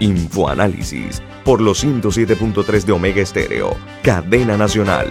[0.00, 5.10] Infoanálisis por los 107.3 de Omega Estéreo, cadena nacional.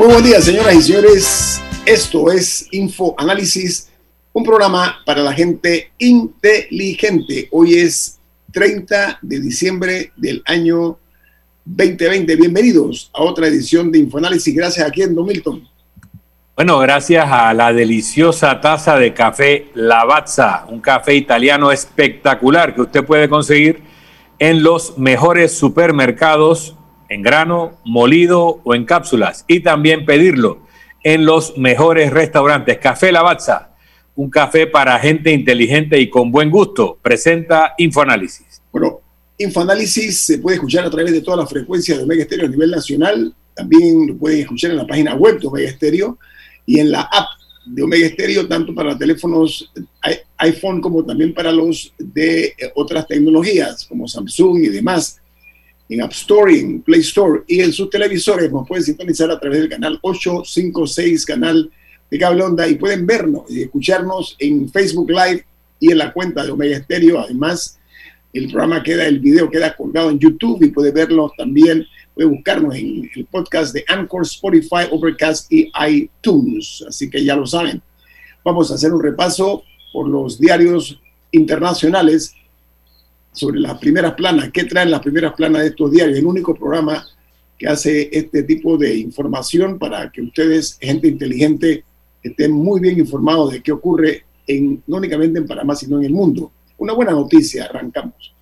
[0.00, 1.60] Muy buen día, señoras y señores.
[1.84, 3.90] Esto es Infoanálisis,
[4.32, 7.48] un programa para la gente inteligente.
[7.50, 8.18] Hoy es
[8.52, 11.09] 30 de diciembre del año 2020.
[11.72, 14.54] Bienvenidos a otra edición de Infoanálisis.
[14.54, 15.68] Gracias a quien, Don Milton.
[16.56, 23.04] Bueno, gracias a la deliciosa taza de café Lavazza, un café italiano espectacular que usted
[23.04, 23.82] puede conseguir
[24.40, 26.76] en los mejores supermercados
[27.08, 30.66] en grano, molido o en cápsulas y también pedirlo
[31.04, 32.78] en los mejores restaurantes.
[32.78, 33.76] Café Lavazza,
[34.16, 38.60] un café para gente inteligente y con buen gusto, presenta Infoanálisis.
[38.72, 39.00] Bueno,
[39.40, 42.70] Infoanálisis se puede escuchar a través de todas las frecuencias de Omega Estéreo a nivel
[42.70, 43.34] nacional.
[43.54, 46.18] También lo pueden escuchar en la página web de Omega Estéreo
[46.66, 47.26] y en la app
[47.64, 49.72] de Omega Estéreo, tanto para teléfonos
[50.36, 55.16] iPhone como también para los de eh, otras tecnologías como Samsung y demás.
[55.88, 59.60] En App Store en Play Store y en sus televisores nos pueden sintonizar a través
[59.60, 61.70] del canal 856, canal
[62.10, 65.46] de Cable Onda, y pueden vernos y escucharnos en Facebook Live
[65.78, 67.20] y en la cuenta de Omega Estéreo.
[67.20, 67.79] Además,
[68.32, 72.74] el programa queda, el video queda colgado en YouTube y puede verlo también, puede buscarnos
[72.76, 76.84] en el podcast de Anchor, Spotify, Overcast y iTunes.
[76.88, 77.82] Así que ya lo saben.
[78.44, 81.00] Vamos a hacer un repaso por los diarios
[81.32, 82.34] internacionales
[83.32, 84.50] sobre las primeras planas.
[84.52, 86.18] ¿Qué traen las primeras planas de estos diarios?
[86.18, 87.04] El único programa
[87.58, 91.84] que hace este tipo de información para que ustedes, gente inteligente,
[92.22, 94.24] estén muy bien informados de qué ocurre
[94.86, 96.50] no únicamente en Panamá, sino en el mundo.
[96.80, 98.32] Una buena noticia, arrancamos.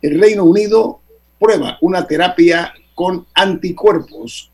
[0.00, 1.00] El Reino Unido
[1.36, 4.52] prueba una terapia con anticuerpos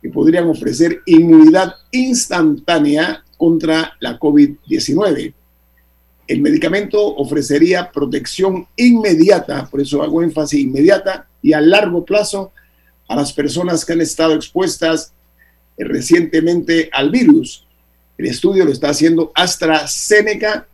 [0.00, 5.34] que podrían ofrecer inmunidad instantánea contra la COVID-19.
[6.26, 12.52] El medicamento ofrecería protección inmediata, por eso hago énfasis inmediata y a largo plazo
[13.08, 15.12] a las personas que han estado expuestas
[15.76, 17.66] recientemente al virus.
[18.16, 20.66] El estudio lo está haciendo AstraZeneca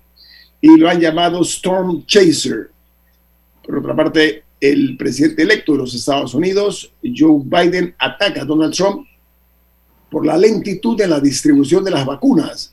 [0.60, 2.70] y lo han llamado Storm Chaser.
[3.64, 8.74] Por otra parte, el presidente electo de los Estados Unidos, Joe Biden, ataca a Donald
[8.74, 9.06] Trump
[10.10, 12.72] por la lentitud en la distribución de las vacunas.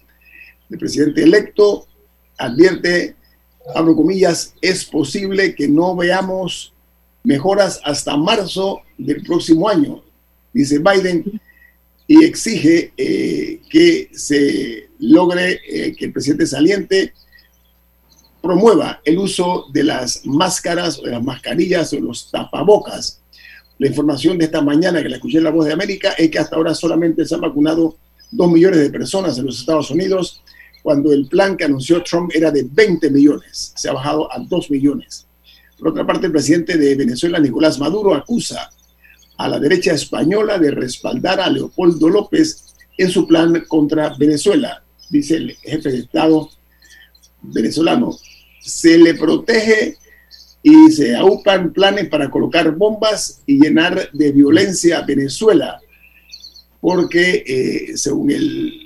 [0.69, 1.87] El presidente electo
[2.37, 3.15] advierte,
[3.75, 6.73] abro comillas, es posible que no veamos
[7.23, 10.03] mejoras hasta marzo del próximo año,
[10.53, 11.39] dice Biden,
[12.07, 17.13] y exige eh, que se logre eh, que el presidente saliente
[18.43, 23.21] promueva el uso de las máscaras o de las mascarillas o los tapabocas.
[23.79, 26.39] La información de esta mañana que la escuché en La Voz de América es que
[26.39, 27.95] hasta ahora solamente se han vacunado
[28.31, 30.41] dos millones de personas en los Estados Unidos,
[30.81, 33.71] cuando el plan que anunció Trump era de 20 millones.
[33.77, 35.25] Se ha bajado a 2 millones.
[35.79, 38.69] Por otra parte, el presidente de Venezuela, Nicolás Maduro, acusa
[39.37, 45.37] a la derecha española de respaldar a Leopoldo López en su plan contra Venezuela, dice
[45.37, 46.49] el jefe de Estado
[47.41, 48.17] venezolano
[48.63, 49.97] se le protege
[50.61, 55.81] y se aupan planes para colocar bombas y llenar de violencia a Venezuela,
[56.79, 58.79] porque eh, según el,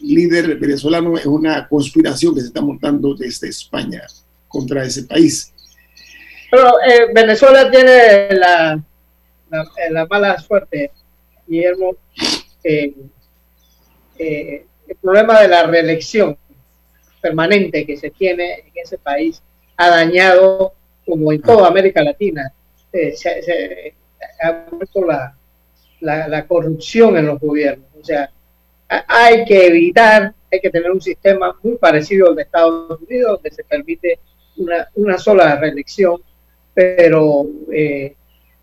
[0.00, 4.02] líder venezolano es una conspiración que se está montando desde España
[4.48, 5.52] contra ese país.
[6.50, 8.82] Pero eh, Venezuela tiene la,
[9.90, 10.90] la, mala suerte,
[11.46, 11.94] Guillermo,
[12.64, 12.92] eh,
[14.18, 16.36] el problema de la reelección
[17.22, 19.42] permanente que se tiene en ese país
[19.76, 20.74] ha dañado,
[21.06, 22.52] como en toda América Latina,
[22.92, 23.94] eh, se,
[24.42, 25.34] ha vuelto la,
[26.00, 27.86] la, corrupción en los gobiernos.
[27.98, 28.30] O sea,
[28.88, 33.50] hay que evitar, hay que tener un sistema muy parecido al de Estados Unidos, donde
[33.50, 34.18] se permite
[34.56, 36.20] una, una sola reelección,
[36.74, 38.14] pero eh,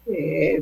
[0.06, 0.62] eh,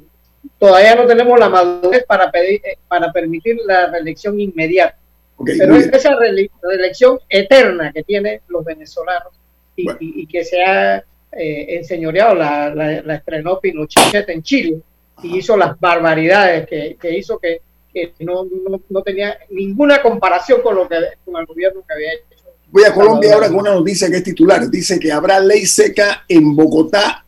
[0.57, 4.97] todavía no tenemos la madurez para, pedir, para permitir la reelección inmediata.
[5.45, 9.33] Pero es esa reelección eterna que tienen los venezolanos
[9.75, 10.97] y, que se ha
[11.31, 14.81] eh, enseñoreado, la, la, estrenó Pinochet en Chile
[15.21, 17.61] y hizo las barbaridades que, hizo que,
[17.93, 18.47] que no,
[18.89, 22.23] no, tenía ninguna comparación con lo que con el gobierno que había hecho.
[22.69, 24.69] Voy a Colombia ahora con una noticia que es titular.
[24.69, 27.25] Dice que habrá ley seca en Bogotá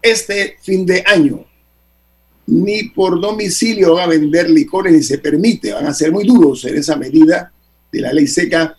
[0.00, 1.44] este fin de año.
[2.46, 5.72] Ni por domicilio van a vender licores ni se permite.
[5.72, 7.52] Van a ser muy duros en esa medida
[7.90, 8.76] de la ley seca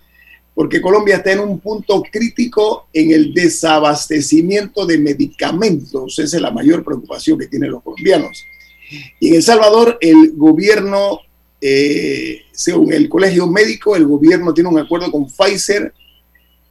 [0.56, 6.20] porque Colombia está en un punto crítico en el desabastecimiento de medicamentos.
[6.20, 8.46] Esa es la mayor preocupación que tienen los colombianos.
[9.20, 11.22] Y en El Salvador, el gobierno,
[11.60, 15.92] eh, según el colegio médico, el gobierno tiene un acuerdo con Pfizer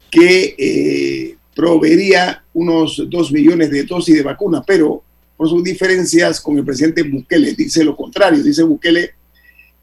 [0.08, 5.02] que eh, proveería unos dos millones de dosis de vacuna, pero
[5.36, 9.10] por sus diferencias con el presidente Bukele, dice lo contrario, dice Bukele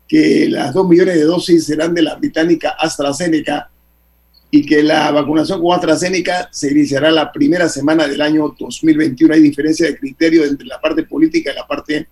[0.07, 3.69] que las dos millones de dosis serán de la británica AstraZeneca
[4.51, 9.36] y que la vacunación con AstraZeneca se iniciará la primera semana del año 2021.
[9.36, 12.07] Hay diferencia de criterio entre la parte política y la parte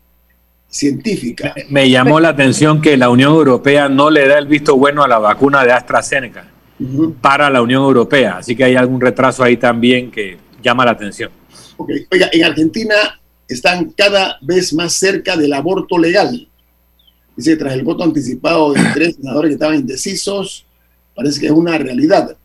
[0.69, 1.55] científica.
[1.69, 5.07] Me llamó la atención que la Unión Europea no le da el visto bueno a
[5.07, 6.45] la vacuna de AstraZeneca
[7.21, 11.31] para la Unión Europea, así que hay algún retraso ahí también que llama la atención.
[11.77, 16.47] Oiga, en Argentina están cada vez más cerca del aborto legal.
[17.35, 20.65] Dice, tras el voto anticipado de tres senadores que estaban indecisos,
[21.15, 22.35] parece que es una realidad.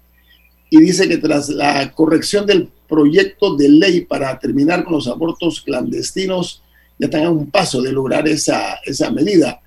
[0.70, 5.60] Y dice que tras la corrección del proyecto de ley para terminar con los abortos
[5.60, 6.62] clandestinos,
[6.98, 9.60] ya están a un paso de lograr esa, esa medida.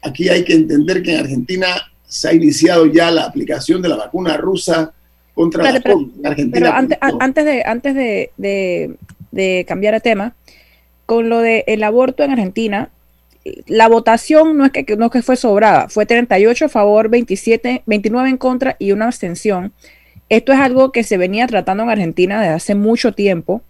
[0.00, 1.68] Aquí hay que entender que en Argentina
[2.06, 4.92] se ha iniciado ya la aplicación de la vacuna rusa
[5.34, 6.26] contra la COVID.
[6.26, 8.96] Argentina antes, antes, de, antes de,
[9.30, 10.34] de, cambiar de tema,
[11.12, 12.90] con lo del aborto en Argentina,
[13.66, 18.30] la votación no es que, no que fue sobrada, fue 38 a favor, 27, 29
[18.30, 19.74] en contra y una abstención.
[20.30, 23.60] Esto es algo que se venía tratando en Argentina desde hace mucho tiempo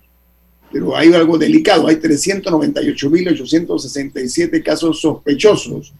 [0.73, 1.87] pero hay algo delicado.
[1.87, 5.93] Hay 398.867 casos sospechosos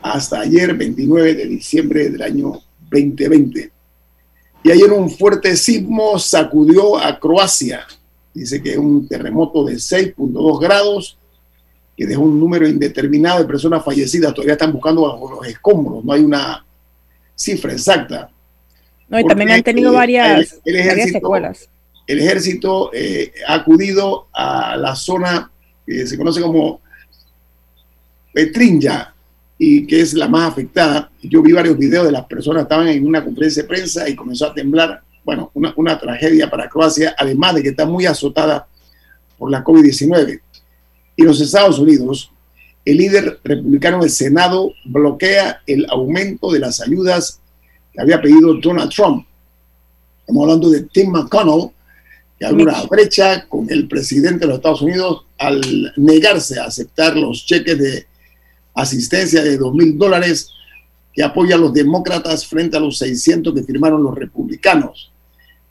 [0.00, 2.60] hasta ayer, 29 de diciembre del año
[2.90, 3.72] 2020.
[4.62, 7.84] Y ayer un fuerte sismo sacudió a Croacia.
[8.32, 11.18] Dice que un terremoto de 6.2 grados
[11.96, 14.34] que dejó un número indeterminado de personas fallecidas.
[14.34, 16.04] Todavía están buscando bajo los escombros.
[16.04, 16.64] No hay una
[17.34, 18.30] cifra exacta.
[19.08, 21.68] No, y también han tenido varias, varias secuelas
[22.06, 25.50] el ejército eh, ha acudido a la zona
[25.86, 26.80] que se conoce como
[28.32, 29.14] Petrinja
[29.58, 31.10] y que es la más afectada.
[31.22, 34.14] Yo vi varios videos de las personas que estaban en una conferencia de prensa y
[34.14, 35.02] comenzó a temblar.
[35.24, 38.66] Bueno, una, una tragedia para Croacia, además de que está muy azotada
[39.38, 40.40] por la COVID-19.
[41.16, 42.30] Y los Estados Unidos,
[42.84, 47.40] el líder republicano del Senado bloquea el aumento de las ayudas
[47.92, 49.26] que había pedido Donald Trump.
[50.20, 51.70] Estamos hablando de Tim McConnell,
[52.38, 57.16] que hay una brecha con el presidente de los Estados Unidos al negarse a aceptar
[57.16, 58.06] los cheques de
[58.74, 60.50] asistencia de dos mil dólares
[61.12, 65.12] que apoya a los demócratas frente a los 600 que firmaron los republicanos.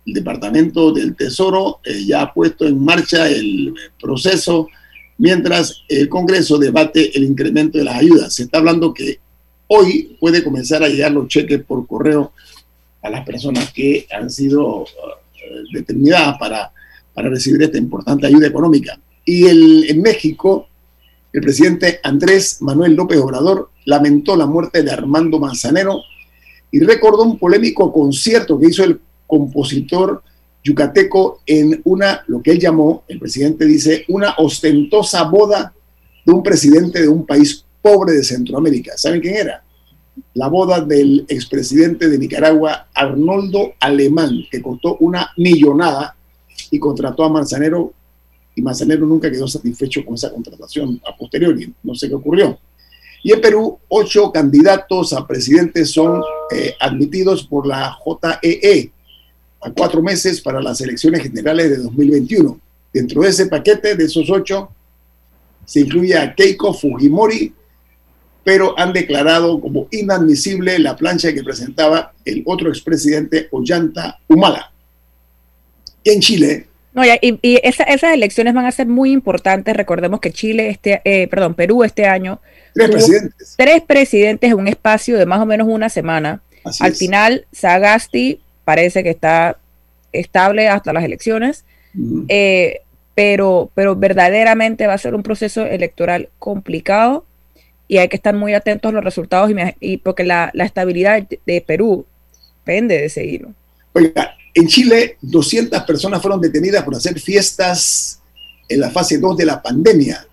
[0.05, 4.67] El Departamento del Tesoro eh, ya ha puesto en marcha el proceso
[5.17, 8.33] mientras el Congreso debate el incremento de las ayudas.
[8.33, 9.19] Se está hablando que
[9.67, 12.33] hoy puede comenzar a llegar los cheques por correo
[13.01, 14.85] a las personas que han sido
[15.71, 16.71] determinada para,
[17.13, 18.99] para recibir esta importante ayuda económica.
[19.25, 20.67] Y el, en México,
[21.31, 26.01] el presidente Andrés Manuel López Obrador lamentó la muerte de Armando Manzanero
[26.71, 30.23] y recordó un polémico concierto que hizo el compositor
[30.63, 35.73] yucateco en una, lo que él llamó, el presidente dice, una ostentosa boda
[36.25, 38.97] de un presidente de un país pobre de Centroamérica.
[38.97, 39.63] ¿Saben quién era?
[40.35, 46.15] La boda del expresidente de Nicaragua, Arnoldo Alemán, que costó una millonada
[46.71, 47.93] y contrató a Manzanero
[48.55, 52.59] y Manzanero nunca quedó satisfecho con esa contratación a posteriori, no sé qué ocurrió.
[53.23, 58.91] Y en Perú, ocho candidatos a presidente son eh, admitidos por la JEE e
[59.63, 62.59] a cuatro meses para las elecciones generales de 2021.
[62.93, 64.69] Dentro de ese paquete de esos ocho
[65.65, 67.53] se incluye a Keiko Fujimori,
[68.43, 74.71] pero han declarado como inadmisible la plancha que presentaba el otro expresidente Ollanta Humala.
[76.03, 79.75] Y en Chile, no, y, esas elecciones van a ser muy importantes.
[79.75, 82.39] Recordemos que Chile, este, eh, perdón, Perú este año.
[82.73, 83.55] Tres presidentes.
[83.57, 86.41] Tres presidentes en un espacio de más o menos una semana.
[86.79, 89.57] Al final, Sagasti parece que está
[90.11, 91.65] estable hasta las elecciones.
[92.27, 92.81] Eh,
[93.15, 97.25] pero, pero verdaderamente va a ser un proceso electoral complicado
[97.87, 101.61] y hay que estar muy atentos a los resultados y, porque la, la, estabilidad de
[101.61, 102.07] Perú
[102.65, 103.53] depende de seguirlo.
[103.93, 108.19] Oiga, en Chile, 200 personas fueron detenidas por hacer fiestas
[108.67, 110.25] en la fase 2 de la pandemia.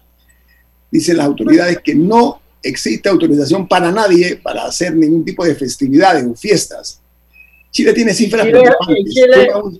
[0.90, 6.24] Dicen las autoridades que no existe autorización para nadie para hacer ningún tipo de festividades
[6.26, 7.00] o fiestas.
[7.70, 9.14] Chile tiene cifras preocupantes.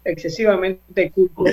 [0.03, 1.43] excesivamente culto.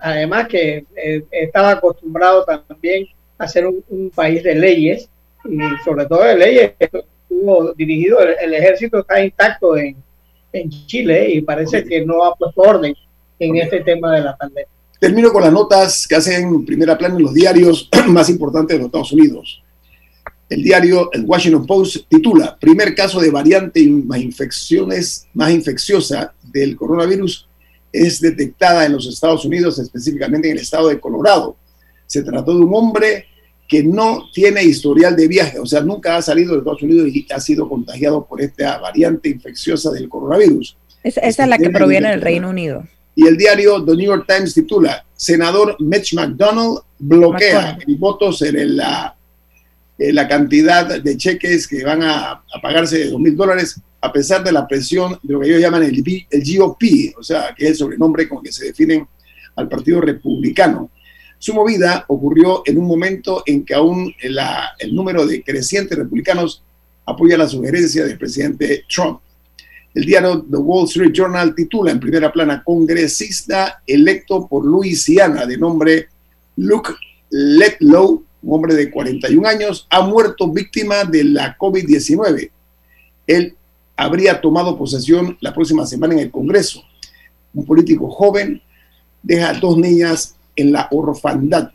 [0.00, 3.06] Además que eh, estaba acostumbrado también
[3.38, 5.08] a ser un, un país de leyes,
[5.44, 6.72] y sobre todo de leyes
[7.76, 9.96] dirigido, el, ejército está intacto en,
[10.52, 12.94] en Chile y parece que no ha puesto orden
[13.38, 14.68] en este tema de la pandemia.
[14.98, 18.86] Termino con las notas que hacen primera plana en los diarios más importantes de los
[18.86, 19.61] Estados Unidos.
[20.52, 26.76] El diario El Washington Post titula Primer caso de variante más infecciones más infecciosa del
[26.76, 27.48] coronavirus
[27.90, 31.56] es detectada en los Estados Unidos, específicamente en el estado de Colorado.
[32.06, 33.24] Se trató de un hombre
[33.66, 37.26] que no tiene historial de viaje, o sea, nunca ha salido de Estados Unidos y
[37.32, 40.76] ha sido contagiado por esta variante infecciosa del coronavirus.
[41.02, 42.86] esa es la que proviene del Reino Unido.
[43.14, 48.76] Y el diario The New York Times titula, senador Mitch McDonald bloquea el votos en
[48.76, 49.16] la,
[49.98, 54.42] la cantidad de cheques que van a, a pagarse de dos mil dólares a pesar
[54.42, 56.82] de la presión de lo que ellos llaman el, el GOP,
[57.16, 59.06] o sea, que es el sobrenombre con que se definen
[59.54, 60.90] al Partido Republicano.
[61.38, 66.62] Su movida ocurrió en un momento en que aún el número de crecientes republicanos
[67.06, 69.20] apoya la sugerencia del presidente Trump.
[69.94, 75.58] El diario The Wall Street Journal titula en primera plana congresista electo por Luisiana de
[75.58, 76.08] nombre
[76.56, 76.92] Luke
[77.30, 82.50] Letlow, un hombre de 41 años, ha muerto víctima de la COVID-19.
[83.26, 83.54] Él
[83.96, 86.82] habría tomado posesión la próxima semana en el Congreso.
[87.54, 88.60] Un político joven
[89.22, 91.70] deja dos niñas en la orfandad.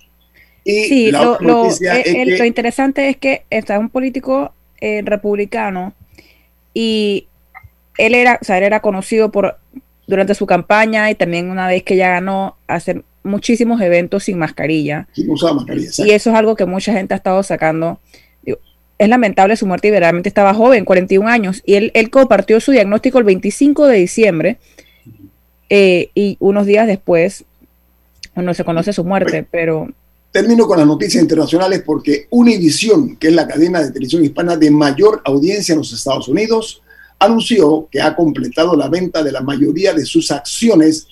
[0.64, 5.94] Y sí, lo, lo, eh, lo, interesante es que está un político eh, republicano
[6.74, 7.28] y
[7.98, 9.58] él era, o sea, él era conocido por
[10.08, 15.08] durante su campaña y también una vez que ya ganó hacer muchísimos eventos sin mascarilla.
[15.14, 18.00] Sin usar mascarilla y eso es algo que mucha gente ha estado sacando.
[18.98, 22.72] es lamentable su muerte y verdaderamente estaba joven, 41 años, y él, él compartió su
[22.72, 24.58] diagnóstico el 25 de diciembre
[25.70, 27.46] eh, y unos días después
[28.36, 29.90] no se conoce su muerte, pero...
[30.32, 34.70] Termino con las noticias internacionales porque Univision, que es la cadena de televisión hispana de
[34.70, 36.82] mayor audiencia en los Estados Unidos,
[37.18, 41.08] anunció que ha completado la venta de la mayoría de sus acciones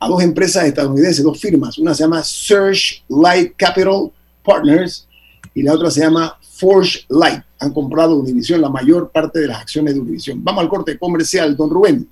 [0.00, 1.78] a dos empresas estadounidenses, dos firmas.
[1.78, 4.10] Una se llama Search Light Capital
[4.42, 5.06] Partners
[5.54, 7.42] y la otra se llama Forge Light.
[7.58, 10.42] Han comprado Univision la mayor parte de las acciones de Univision.
[10.42, 12.08] Vamos al corte comercial, don Rubén.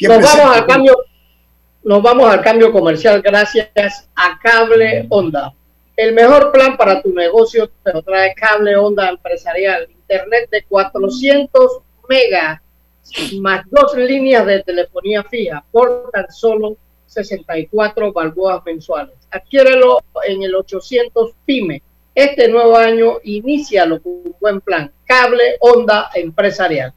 [0.00, 0.96] Nos vamos al cambio
[1.82, 5.52] nos vamos al cambio comercial gracias a Cable Onda.
[5.96, 9.88] El mejor plan para tu negocio te lo trae Cable Onda Empresarial.
[9.90, 12.60] Internet de 400 megas
[13.38, 16.76] más dos líneas de telefonía fija por tan solo
[17.14, 19.16] 64 balboas mensuales.
[19.30, 21.82] Adquiérelo en el 800 PYME.
[22.14, 24.92] Este nuevo año inícialo con un buen plan.
[25.04, 26.92] Cable Onda Empresarial.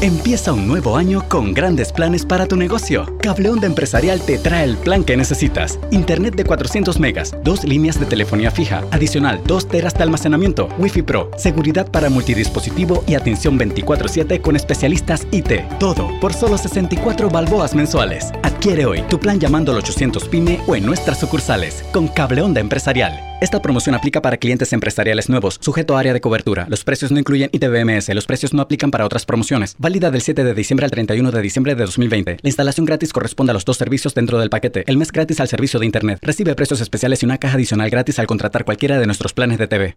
[0.00, 3.16] Empieza un nuevo año con grandes planes para tu negocio.
[3.20, 5.76] Cable Onda Empresarial te trae el plan que necesitas.
[5.90, 11.02] Internet de 400 megas, dos líneas de telefonía fija, adicional 2 teras de almacenamiento, Wi-Fi
[11.02, 15.64] Pro, seguridad para multidispositivo y atención 24/7 con especialistas IT.
[15.80, 18.26] Todo por solo 64 balboas mensuales.
[18.58, 22.60] Adquiere hoy tu plan llamando al 800 PYME o en nuestras sucursales con Cable Onda
[22.60, 23.38] Empresarial.
[23.40, 26.66] Esta promoción aplica para clientes empresariales nuevos, sujeto a área de cobertura.
[26.68, 28.12] Los precios no incluyen ITBMS.
[28.16, 29.76] Los precios no aplican para otras promociones.
[29.78, 32.38] Válida del 7 de diciembre al 31 de diciembre de 2020.
[32.42, 34.82] La instalación gratis corresponde a los dos servicios dentro del paquete.
[34.88, 36.18] El mes gratis al servicio de Internet.
[36.20, 39.68] Recibe precios especiales y una caja adicional gratis al contratar cualquiera de nuestros planes de
[39.68, 39.96] TV.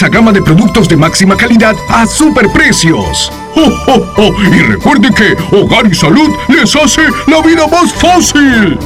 [0.09, 3.31] gama de productos de máxima calidad a superprecios.
[3.55, 8.77] ¡Oh, Y recuerde que Hogar y Salud les hace la vida más fácil.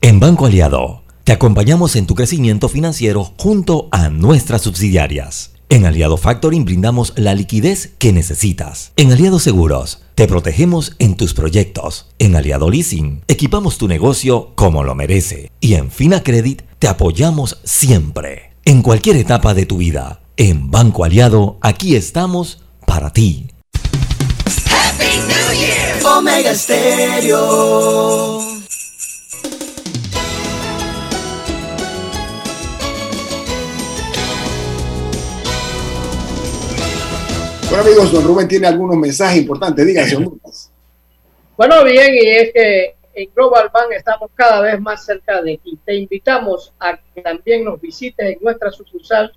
[0.00, 5.52] En Banco Aliado, te acompañamos en tu crecimiento financiero junto a nuestras subsidiarias.
[5.70, 8.92] En Aliado Factoring brindamos la liquidez que necesitas.
[8.96, 12.08] En Aliado Seguros, te protegemos en tus proyectos.
[12.18, 15.52] En Aliado Leasing, equipamos tu negocio como lo merece.
[15.60, 18.50] Y en Fina Credit, te apoyamos siempre.
[18.64, 20.22] En cualquier etapa de tu vida.
[20.36, 23.46] En Banco Aliado, aquí estamos para ti.
[24.66, 26.00] Happy New Year.
[37.70, 40.16] Bueno amigos, don Rubén tiene algunos mensajes importantes, díganse.
[41.56, 45.78] Bueno, bien, y es que en Global Bank estamos cada vez más cerca de ti.
[45.84, 49.32] Te invitamos a que también nos visites en nuestra sucursal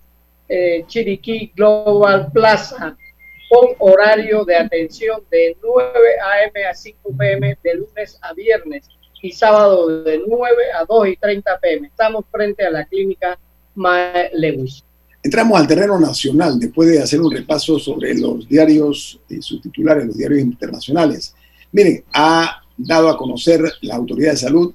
[0.47, 2.95] eh, Chiriquí Global Plaza
[3.49, 5.89] con horario de atención de 9
[6.23, 6.65] a.m.
[6.65, 7.57] a 5 p.m.
[7.61, 8.87] de lunes a viernes
[9.21, 11.87] y sábado de 9 a 2 y 30 p.m.
[11.87, 13.37] Estamos frente a la clínica
[13.75, 14.85] Mae Lewis.
[15.23, 20.07] Entramos al terreno nacional después de hacer un repaso sobre los diarios y sus titulares,
[20.07, 21.35] los diarios internacionales.
[21.71, 24.73] Miren, ha dado a conocer la Autoridad de Salud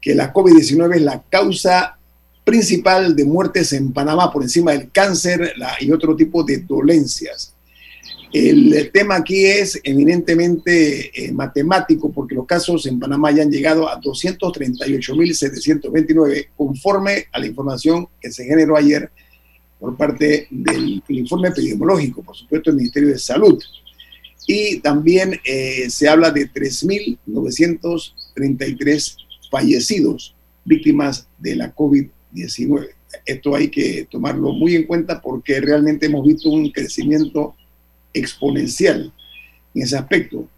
[0.00, 1.98] que la COVID-19 es la causa
[2.44, 7.52] principal de muertes en Panamá por encima del cáncer y otro tipo de dolencias.
[8.32, 13.86] El tema aquí es eminentemente eh, matemático porque los casos en Panamá ya han llegado
[13.88, 19.12] a 238.729 conforme a la información que se generó ayer
[19.78, 23.62] por parte del informe epidemiológico, por supuesto, del Ministerio de Salud.
[24.46, 29.16] Y también eh, se habla de 3.933
[29.50, 30.34] fallecidos
[30.64, 32.88] víctimas de la COVID-19.
[33.24, 37.54] Esto hay que tomarlo muy en cuenta porque realmente hemos visto un crecimiento
[38.12, 39.12] exponencial
[39.74, 40.48] en ese aspecto.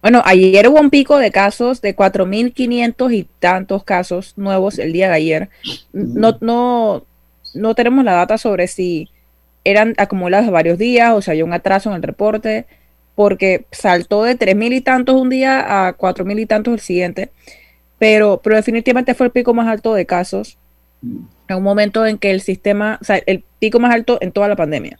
[0.00, 5.08] Bueno, ayer hubo un pico de casos de 4.500 y tantos casos nuevos el día
[5.08, 5.50] de ayer.
[5.92, 7.04] No, no,
[7.54, 9.08] no tenemos la data sobre si
[9.64, 12.66] eran acumulados varios días o si hay un atraso en el reporte,
[13.14, 16.80] porque saltó de tres mil y tantos un día a cuatro mil y tantos el
[16.80, 17.30] siguiente,
[17.98, 20.56] pero, pero definitivamente fue el pico más alto de casos
[21.02, 24.48] en un momento en que el sistema, o sea, el pico más alto en toda
[24.48, 24.98] la pandemia.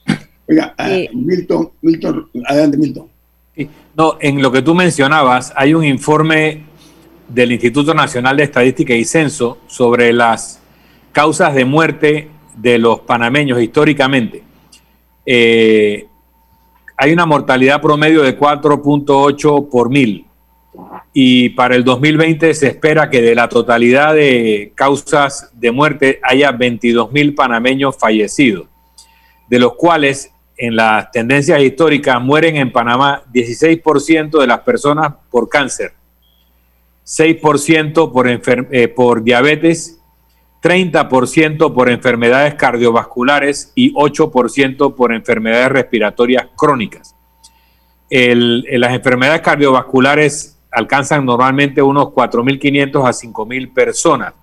[0.48, 3.08] Oiga, ah, Milton, Milton, adelante Milton.
[3.96, 6.62] No, en lo que tú mencionabas, hay un informe
[7.28, 10.60] del Instituto Nacional de Estadística y Censo sobre las
[11.12, 12.28] causas de muerte
[12.60, 14.42] de los panameños históricamente,
[15.24, 16.06] eh,
[16.96, 20.26] hay una mortalidad promedio de 4.8 por mil.
[21.12, 26.52] Y para el 2020 se espera que de la totalidad de causas de muerte haya
[26.52, 28.66] 22 mil panameños fallecidos,
[29.48, 35.48] de los cuales en las tendencias históricas mueren en Panamá 16% de las personas por
[35.48, 35.92] cáncer,
[37.04, 39.97] 6% por, eh, por diabetes
[40.62, 47.14] 30% por enfermedades cardiovasculares y 8% por enfermedades respiratorias crónicas.
[48.10, 54.34] las enfermedades cardiovasculares alcanzan normalmente unos 4.500 a 5.000 personas.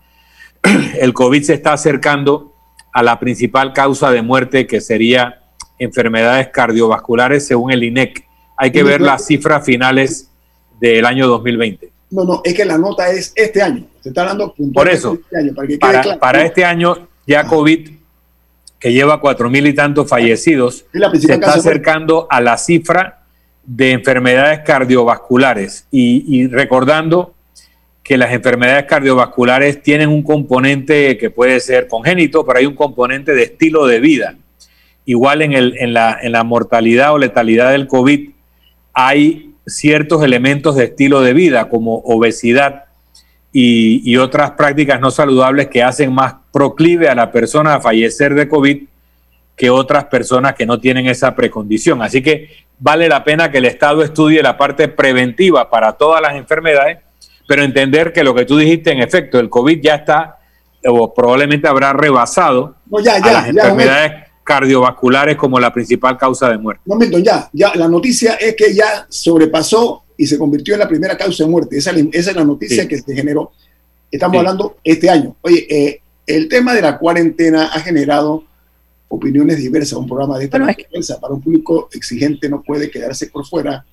[0.99, 2.53] El COVID se está acercando
[2.93, 5.41] a la principal causa de muerte que sería
[5.77, 8.25] enfermedades cardiovasculares según el INEC.
[8.57, 10.31] Hay que ver las cifras finales
[10.79, 11.94] del año 2020.
[12.11, 13.85] No, no, es que la nota es este año.
[14.01, 17.89] Se está hablando Por eso, este para, para, este año ya COVID
[18.79, 20.85] que lleva cuatro mil y tantos fallecidos,
[21.19, 23.23] se está acercando a la cifra
[23.63, 27.33] de enfermedades cardiovasculares y, recordando
[28.03, 33.33] que las enfermedades cardiovasculares tienen un componente que puede ser congénito, pero hay un componente
[33.33, 34.35] de estilo de vida.
[35.05, 38.29] Igual en, el, en, la, en la mortalidad o letalidad del COVID
[38.93, 42.85] hay ciertos elementos de estilo de vida como obesidad
[43.51, 48.33] y, y, otras prácticas no saludables que hacen más proclive a la persona a fallecer
[48.35, 48.83] de COVID
[49.55, 52.01] que otras personas que no tienen esa precondición.
[52.01, 52.49] Así que
[52.79, 56.99] vale la pena que el Estado estudie la parte preventiva para todas las enfermedades,
[57.47, 60.37] pero entender que lo que tú dijiste, en efecto, el COVID ya está
[60.87, 66.83] o probablemente habrá rebasado a las enfermedades cardiovasculares como la principal causa de muerte.
[66.85, 70.87] No, Milton, ya, ya, la noticia es que ya sobrepasó y se convirtió en la
[70.87, 71.77] primera causa de muerte.
[71.77, 73.51] Esa, es la noticia que se generó.
[74.09, 75.35] Estamos hablando este año.
[75.41, 78.43] Oye, eh, el tema de la cuarentena ha generado
[79.07, 79.97] opiniones diversas.
[79.97, 80.73] Un programa de esta bueno,
[81.19, 83.83] para un público exigente no puede quedarse por fuera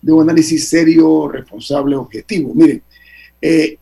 [0.00, 2.54] de un análisis serio, responsable, objetivo.
[2.54, 2.82] Miren,
[3.42, 3.76] eh,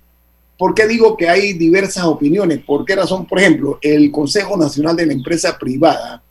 [0.59, 2.61] ¿por qué digo que hay diversas opiniones?
[2.61, 3.27] ¿Por qué razón?
[3.27, 6.23] Por ejemplo, el Consejo Nacional de la Empresa Privada,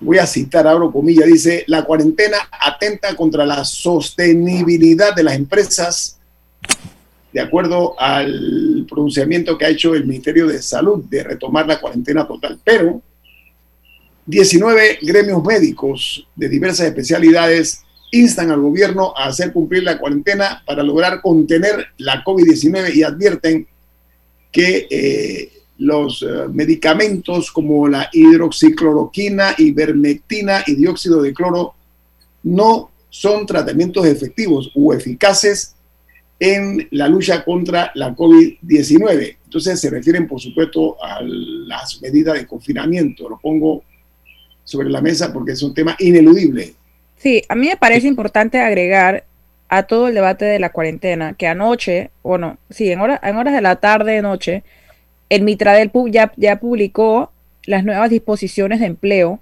[0.00, 6.18] voy a citar, abro comillas, dice, la cuarentena atenta contra la sostenibilidad de las empresas,
[7.32, 12.26] de acuerdo al pronunciamiento que ha hecho el Ministerio de Salud de retomar la cuarentena
[12.26, 12.58] total.
[12.64, 13.02] Pero
[14.26, 20.82] 19 gremios médicos de diversas especialidades instan al gobierno a hacer cumplir la cuarentena para
[20.82, 23.66] lograr contener la COVID-19 y advierten
[24.50, 31.74] que eh, los eh, medicamentos como la hidroxicloroquina, ivermectina y dióxido de cloro
[32.42, 35.74] no son tratamientos efectivos o eficaces
[36.40, 39.36] en la lucha contra la COVID-19.
[39.44, 43.28] Entonces se refieren, por supuesto, a las medidas de confinamiento.
[43.28, 43.82] Lo pongo
[44.62, 46.74] sobre la mesa porque es un tema ineludible.
[47.18, 49.24] Sí, a mí me parece importante agregar
[49.68, 53.60] a todo el debate de la cuarentena que anoche, bueno, sí, en, en horas de
[53.60, 54.62] la tarde, noche,
[55.28, 57.32] el Mitra del PUB ya, ya publicó
[57.66, 59.40] las nuevas disposiciones de empleo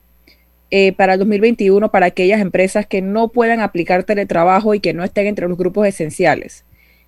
[0.73, 5.05] eh, para el 2021 para aquellas empresas que no puedan aplicar teletrabajo y que no
[5.05, 6.65] estén entre los grupos esenciales.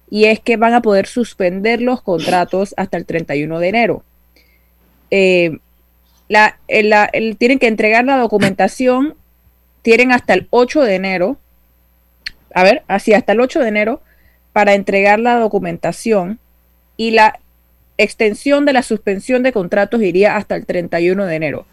[0.08, 4.04] Y es que van a poder suspender los contratos hasta el 31 de enero.
[5.10, 5.58] Eh,
[6.28, 6.56] la,
[7.38, 9.16] tienen que entregar la documentación,
[9.88, 11.38] tienen hasta el 8 de enero,
[12.52, 14.02] a ver, así hasta el 8 de enero
[14.52, 16.40] para entregar la documentación
[16.98, 17.40] y la
[17.96, 21.66] extensión de la suspensión de contratos iría hasta el 31 de enero.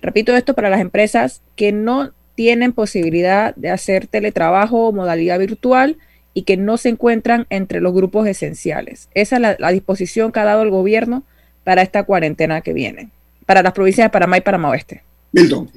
[0.00, 5.98] Repito esto para las empresas que no tienen posibilidad de hacer teletrabajo o modalidad virtual
[6.32, 9.10] y que no se encuentran entre los grupos esenciales.
[9.12, 11.22] Esa es la, la disposición que ha dado el gobierno
[11.64, 13.10] para esta cuarentena que viene
[13.44, 15.02] para las provincias de Panamá y Panamá Oeste.
[15.32, 15.70] Milton.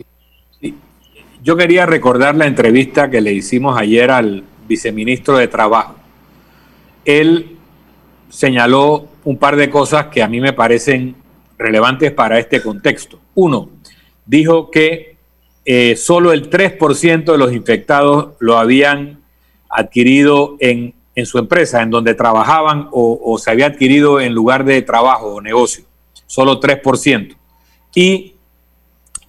[1.43, 5.95] Yo quería recordar la entrevista que le hicimos ayer al viceministro de Trabajo.
[7.03, 7.57] Él
[8.29, 11.15] señaló un par de cosas que a mí me parecen
[11.57, 13.19] relevantes para este contexto.
[13.33, 13.71] Uno,
[14.23, 15.15] dijo que
[15.65, 19.21] eh, solo el 3% de los infectados lo habían
[19.67, 20.93] adquirido en,
[21.25, 25.41] su empresa, en donde trabajaban o, o, se había adquirido en lugar de trabajo o
[25.41, 25.85] negocio.
[26.27, 27.35] Solo 3%
[27.95, 28.30] y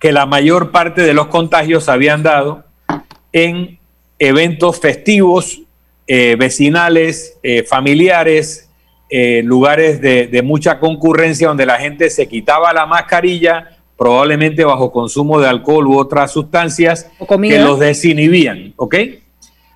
[0.03, 2.65] que la mayor parte de los contagios se habían dado
[3.33, 3.79] en
[4.19, 5.63] eventos festivos,
[6.09, 8.69] eh, vecinales, eh, familiares,
[9.09, 15.39] eh, lugares de, mucha concurrencia donde la gente se quitaba la mascarilla, probablemente bajo consumo
[15.39, 18.97] de alcohol u otras sustancias que los desinhibían, ¿ok?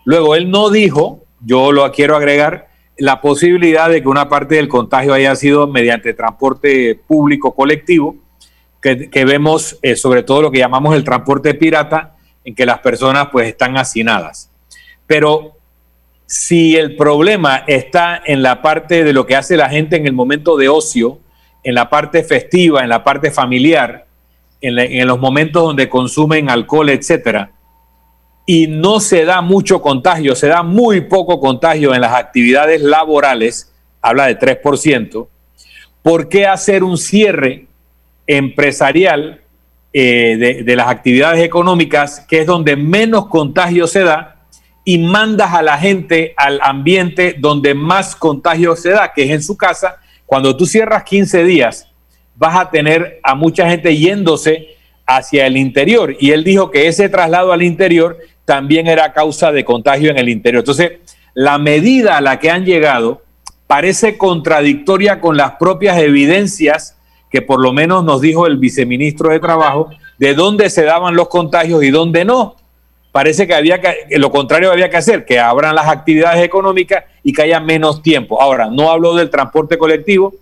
[0.04, 2.66] Luego él no dijo, yo lo quiero agregar,
[2.98, 8.16] la posibilidad de que una parte del contagio haya sido mediante transporte público colectivo,
[8.80, 13.28] que, vemos eh, sobre todo lo que llamamos el transporte pirata, en que las personas
[13.32, 14.50] pues están hacinadas.
[15.06, 15.56] Pero
[16.26, 20.12] si el problema está en la parte de lo que hace la gente en el
[20.12, 21.18] momento de ocio,
[21.64, 24.06] en la parte festiva, en la parte familiar,
[24.60, 27.50] en, en los momentos donde consumen alcohol, etcétera,
[28.46, 33.72] y no se da mucho contagio, se da muy poco contagio en las actividades laborales,
[34.00, 35.26] habla de 3%,
[36.02, 37.65] ¿por qué hacer un cierre
[38.26, 39.40] empresarial
[39.92, 44.36] eh, de, las actividades económicas, que es donde menos contagio se da,
[44.84, 49.42] y mandas a la gente al ambiente donde más contagio se da, que es en
[49.42, 49.96] su casa.
[50.26, 51.88] Cuando tú cierras 15 días,
[52.36, 56.14] vas a tener a mucha gente yéndose hacia el interior.
[56.20, 60.28] Y él dijo que ese traslado al interior también era causa de contagio en el
[60.28, 60.60] interior.
[60.60, 60.92] Entonces,
[61.34, 63.22] la medida a la que han llegado
[63.66, 66.95] parece contradictoria con las propias evidencias
[67.30, 71.28] que por lo menos nos dijo el viceministro de Trabajo de dónde se daban los
[71.28, 72.56] contagios y dónde no.
[73.12, 77.32] Parece que había que, lo contrario había que hacer, que abran las actividades económicas y
[77.32, 78.40] que haya menos tiempo.
[78.40, 80.34] Ahora, no hablo del transporte colectivo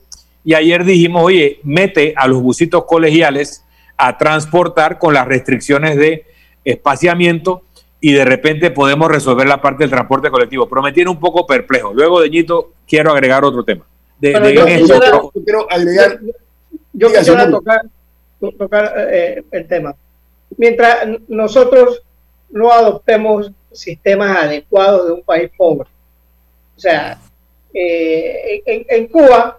[0.45, 3.65] y ayer dijimos, oye, mete a los busitos colegiales
[3.97, 6.25] a transportar con las restricciones de
[6.65, 7.63] espaciamiento
[8.01, 10.69] y de repente podemos resolver la parte del transporte colectivo.
[10.69, 11.95] Pero me tiene un poco perplejo.
[11.95, 13.87] Luego, Deñito, quiero agregar otro tema.
[14.21, 16.21] yo, quiero agregar.
[16.95, 17.83] Yo, quisiera tocar,
[18.59, 19.95] tocar eh, el tema.
[20.57, 22.03] Mientras nosotros
[22.51, 25.89] no adoptemos sistemas adecuados de un país pobre.
[26.77, 27.19] O sea,
[27.73, 29.59] eh, en, Cuba,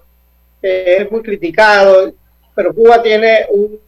[0.61, 2.13] es muy criticado,
[2.55, 3.79] pero Cuba tiene un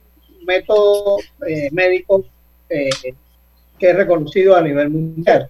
[0.45, 2.25] método eh, médico
[2.69, 2.89] eh,
[3.79, 5.49] que es reconocido a nivel mundial.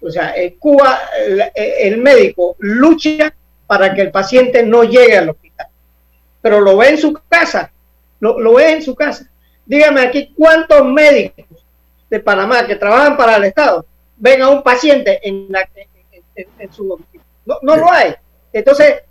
[0.00, 1.00] O sea, en Cuba
[1.54, 3.34] el, médico lucha
[3.66, 5.51] para que el paciente no llegue al hospital,
[6.42, 7.72] pero lo ve en su casa,
[8.20, 9.30] lo, lo ve en su casa.
[9.64, 11.46] Dígame aquí cuántos médicos
[12.10, 13.86] de Panamá que trabajan para el Estado
[14.22, 15.68] ven a un paciente en, la,
[16.36, 16.84] en, su
[17.44, 18.14] no, no lo hay.
[18.52, 19.02] Entonces,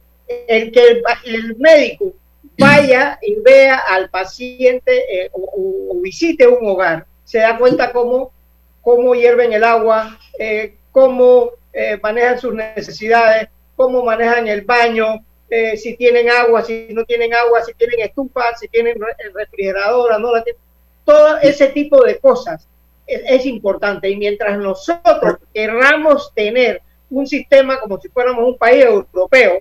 [0.48, 2.14] el que el, médico
[2.58, 8.32] vaya y vea al paciente eh, o, visite un hogar, se da cuenta cómo,
[8.82, 15.26] cómo hierven el agua, eh, cómo eh, manejan sus necesidades, cómo manejan el baño,
[15.76, 18.98] si tienen agua, si no tienen agua, si tienen estufa, si tienen
[19.34, 20.62] refrigeradora, no la tienen.
[21.04, 22.68] Todo ese tipo de cosas
[23.08, 24.10] es, importante.
[24.10, 29.60] Y mientras nosotros querramos tener un sistema como si fuéramos un país europeo,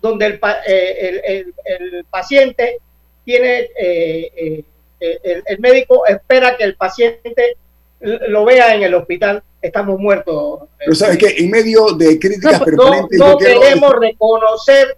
[0.00, 2.78] donde el, eh, el, paciente
[3.24, 4.64] tiene, eh,
[5.00, 7.56] eh, el, médico espera que el paciente
[8.00, 10.60] lo vea en el hospital, estamos muertos.
[10.78, 13.18] Pero sabes que en medio de críticas permanentes...
[13.18, 14.96] No, queremos reconocer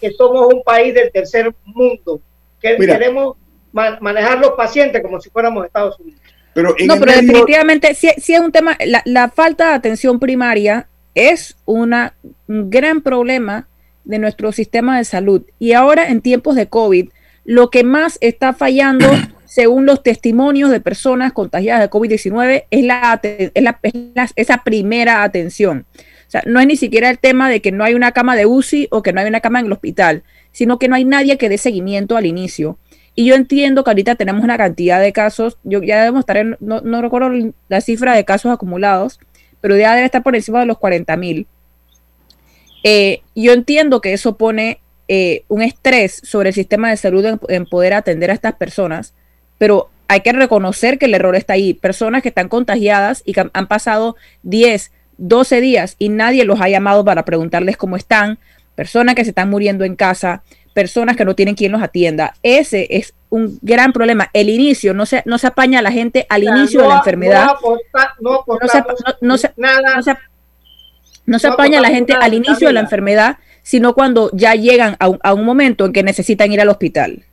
[0.00, 2.20] que somos un país del tercer mundo,
[2.60, 3.36] que queremos
[3.72, 6.20] manejar los pacientes como si fuéramos Estados Unidos
[6.62, 12.14] no, pero definitivamente sí, es un tema, la, falta de atención primaria es una,
[12.48, 13.68] un gran problema
[14.04, 15.42] de nuestro sistema de salud.
[15.58, 17.10] Y ahora en tiempos de COVID,
[17.44, 19.06] lo que más está fallando,
[19.44, 25.84] según los testimonios de personas contagiadas de COVID-19, es, la, es, esa primera atención.
[26.28, 28.88] Sea, no es ni siquiera el tema de que no hay una cama de UCI
[28.90, 31.48] o que no hay una cama en el hospital, sino que no hay nadie que
[31.48, 32.78] dé seguimiento al inicio.
[33.14, 36.56] Y yo entiendo que ahorita tenemos una cantidad de casos, yo ya debemos estar en,
[36.60, 37.30] no, no recuerdo
[37.68, 39.20] la cifra de casos acumulados,
[39.60, 41.46] pero ya debe estar por encima de los 40 mil.
[42.84, 47.66] Eh, yo entiendo que eso pone eh, un estrés sobre el sistema de salud en,
[47.66, 49.14] poder atender a estas personas,
[49.58, 51.74] pero hay que reconocer que el error está ahí.
[51.74, 56.68] Personas que están contagiadas y que han pasado 10, 12 días y nadie los ha
[56.68, 58.38] llamado para preguntarles cómo están,
[58.74, 60.42] personas que se están muriendo en casa,
[60.74, 62.34] personas que no tienen quien los atienda.
[62.42, 64.28] Ese es un gran problema.
[64.32, 67.46] El inicio, no se, no se apaña a la gente al inicio de la enfermedad.
[69.20, 69.52] No, se,
[71.24, 74.96] no se apaña a la gente al inicio de la enfermedad, sino cuando ya llegan
[75.00, 77.24] a un, a un momento en que necesitan ir al hospital.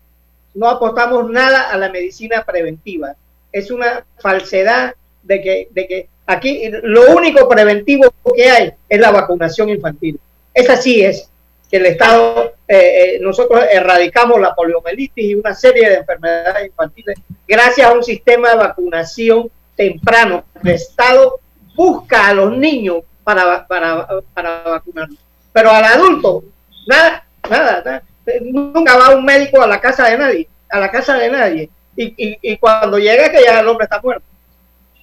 [0.56, 3.16] No apostamos nada a la medicina preventiva.
[3.52, 9.12] Es una falsedad de que, de que aquí lo único preventivo que hay es la
[9.12, 10.20] vacunación infantil.
[10.54, 11.30] Esa sí es
[11.74, 17.88] el Estado, eh, eh, nosotros erradicamos la poliomielitis y una serie de enfermedades infantiles gracias
[17.88, 20.44] a un sistema de vacunación temprano.
[20.64, 21.40] El Estado
[21.76, 25.18] busca a los niños para, para, para vacunarlos,
[25.52, 26.44] pero al adulto,
[26.86, 28.04] nada, nada,
[28.42, 31.70] Nunca va un médico a la casa de nadie, a la casa de nadie.
[31.96, 34.26] Y, y, cuando llega que ya el hombre está muerto.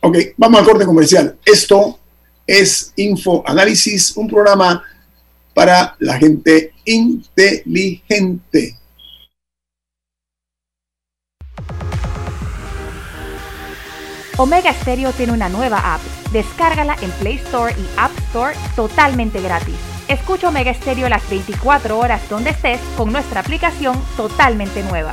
[0.03, 1.39] Ok, vamos al corte comercial.
[1.45, 1.99] Esto
[2.47, 4.83] es Info Análisis, un programa
[5.53, 8.77] para la gente inteligente.
[14.39, 16.01] Omega Stereo tiene una nueva app.
[16.33, 19.75] Descárgala en Play Store y App Store totalmente gratis.
[20.09, 25.13] Escucha Omega Stereo las 24 horas donde estés con nuestra aplicación totalmente nueva.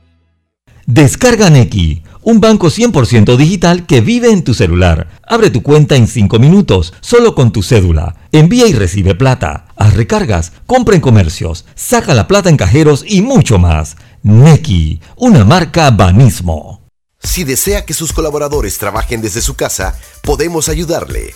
[0.87, 5.09] Descarga Neki, un banco 100% digital que vive en tu celular.
[5.27, 8.15] Abre tu cuenta en 5 minutos, solo con tu cédula.
[8.31, 9.67] Envía y recibe plata.
[9.75, 13.95] Haz recargas, compra en comercios, saca la plata en cajeros y mucho más.
[14.23, 16.81] Neki, una marca Banismo.
[17.23, 21.35] Si desea que sus colaboradores trabajen desde su casa, podemos ayudarle.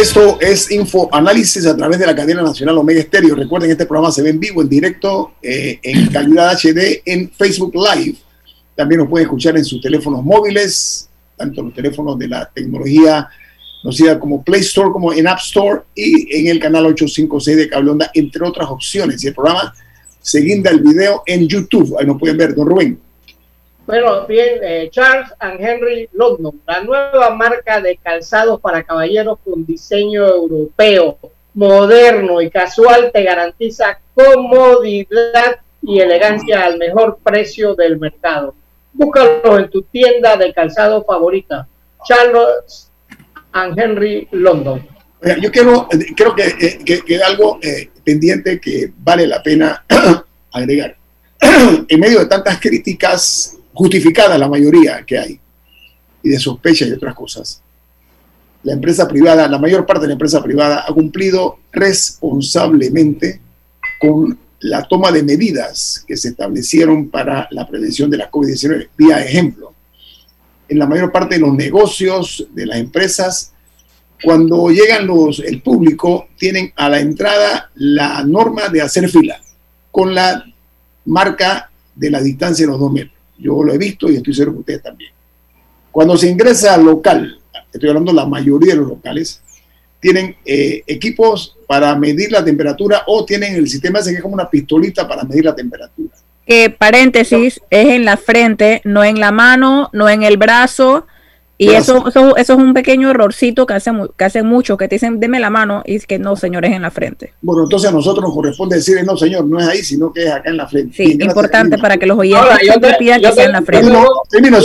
[0.00, 3.34] Esto es Info Análisis a través de la cadena nacional Omega Estéreo.
[3.34, 7.74] Recuerden, este programa se ve en vivo, en directo, eh, en calidad HD en Facebook
[7.74, 8.16] Live.
[8.74, 13.28] También nos pueden escuchar en sus teléfonos móviles, tanto los teléfonos de la tecnología
[13.82, 17.90] conocida como Play Store como en App Store y en el canal 856 de Cable
[17.90, 19.22] Onda, entre otras opciones.
[19.22, 19.74] Y el programa
[20.22, 21.96] se guinda el video en YouTube.
[21.98, 22.98] Ahí nos pueden ver, don Rubén.
[23.86, 29.66] Bueno, bien, eh, Charles and Henry London, la nueva marca de calzados para caballeros con
[29.66, 31.18] diseño europeo,
[31.54, 38.54] moderno y casual, te garantiza comodidad y elegancia al mejor precio del mercado.
[38.92, 41.66] Búscalo en tu tienda de calzado favorita,
[42.04, 42.90] Charles
[43.52, 44.86] and Henry London.
[45.40, 49.84] Yo quiero, creo que, eh, que, que algo eh, pendiente que vale la pena
[50.52, 50.96] agregar.
[51.88, 55.40] en medio de tantas críticas justificada la mayoría que hay,
[56.22, 57.62] y de sospecha y otras cosas.
[58.62, 63.40] La empresa privada, la mayor parte de la empresa privada ha cumplido responsablemente
[63.98, 68.88] con la toma de medidas que se establecieron para la prevención de la COVID-19.
[68.96, 69.72] Vía ejemplo,
[70.68, 73.52] en la mayor parte de los negocios de las empresas,
[74.22, 79.40] cuando llegan los, el público, tienen a la entrada la norma de hacer fila
[79.90, 80.44] con la
[81.06, 83.19] marca de la distancia de los dos metros.
[83.40, 85.12] Yo lo he visto y estoy seguro que ustedes también.
[85.90, 87.38] Cuando se ingresa al local,
[87.72, 89.42] estoy hablando de la mayoría de los locales,
[89.98, 94.48] tienen eh, equipos para medir la temperatura o tienen el sistema que es como una
[94.48, 96.14] pistolita para medir la temperatura.
[96.78, 101.06] Paréntesis es en la frente, no en la mano, no en el brazo.
[101.62, 104.94] Y eso, eso, eso, es un pequeño errorcito que hacen, que hacen mucho, que te
[104.94, 107.34] dicen, deme la mano, y es que no, señor, es en la frente.
[107.42, 110.30] Bueno, entonces a nosotros nos corresponde decir, no, señor, no es ahí, sino que es
[110.30, 110.96] acá en la frente.
[110.96, 113.90] Sí, importante para que los oyentes Ahora, yo te, pidan que sea en la frente.
[113.90, 114.62] Termino,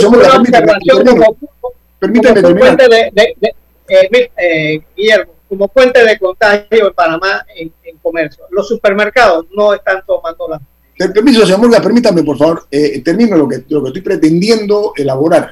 [1.98, 3.54] permíteme, como fuente de, de, de
[3.88, 8.44] eh, eh, Guillermo, como fuente de contagio en Panamá en, en, comercio.
[8.50, 10.62] Los supermercados no están tomando la...
[11.12, 15.50] Permiso, señor Murga, permítame, por favor, eh, termino lo que, lo que estoy pretendiendo elaborar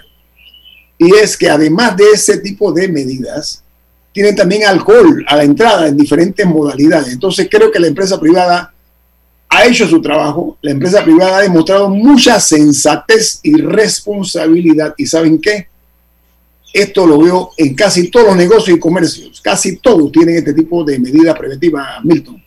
[0.98, 3.62] y es que además de ese tipo de medidas,
[4.12, 7.12] tienen también alcohol a la entrada en diferentes modalidades.
[7.12, 8.72] Entonces creo que la empresa privada
[9.48, 14.94] ha hecho su trabajo, la empresa privada ha demostrado mucha sensatez y responsabilidad.
[14.96, 15.68] ¿Y saben qué?
[16.72, 19.40] Esto lo veo en casi todos los negocios y comercios.
[19.40, 22.42] Casi todos tienen este tipo de medida preventiva, Milton.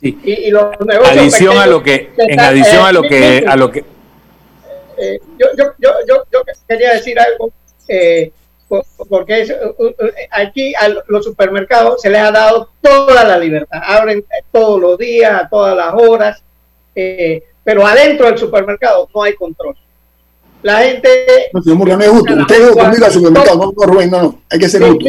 [0.00, 0.16] Sí.
[0.24, 0.64] Y, los
[1.04, 3.84] adición a lo que, en adición a lo que, a lo que
[5.00, 7.52] eh, yo, yo, yo, yo, quería decir algo
[7.88, 8.32] eh,
[9.08, 9.54] porque es,
[10.30, 15.42] aquí a los supermercados se les ha dado toda la libertad, abren todos los días,
[15.42, 16.42] a todas las horas,
[16.94, 19.74] eh, pero adentro del supermercado no hay control.
[20.62, 21.50] La gente.
[21.52, 22.34] No, señor no es justo.
[22.34, 25.08] Usted ha ido conmigo al supermercado, no, no, Rubén, no, no, hay que ser justo.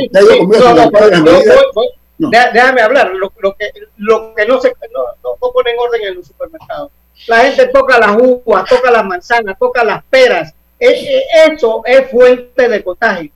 [2.17, 3.11] Déjame hablar.
[3.15, 6.91] Lo, lo, que, lo que no se no, no, ponen orden en los supermercados.
[7.27, 12.83] La gente toca las uvas, toca las manzanas, toca las peras, eso es fuente de
[12.83, 13.31] contagio.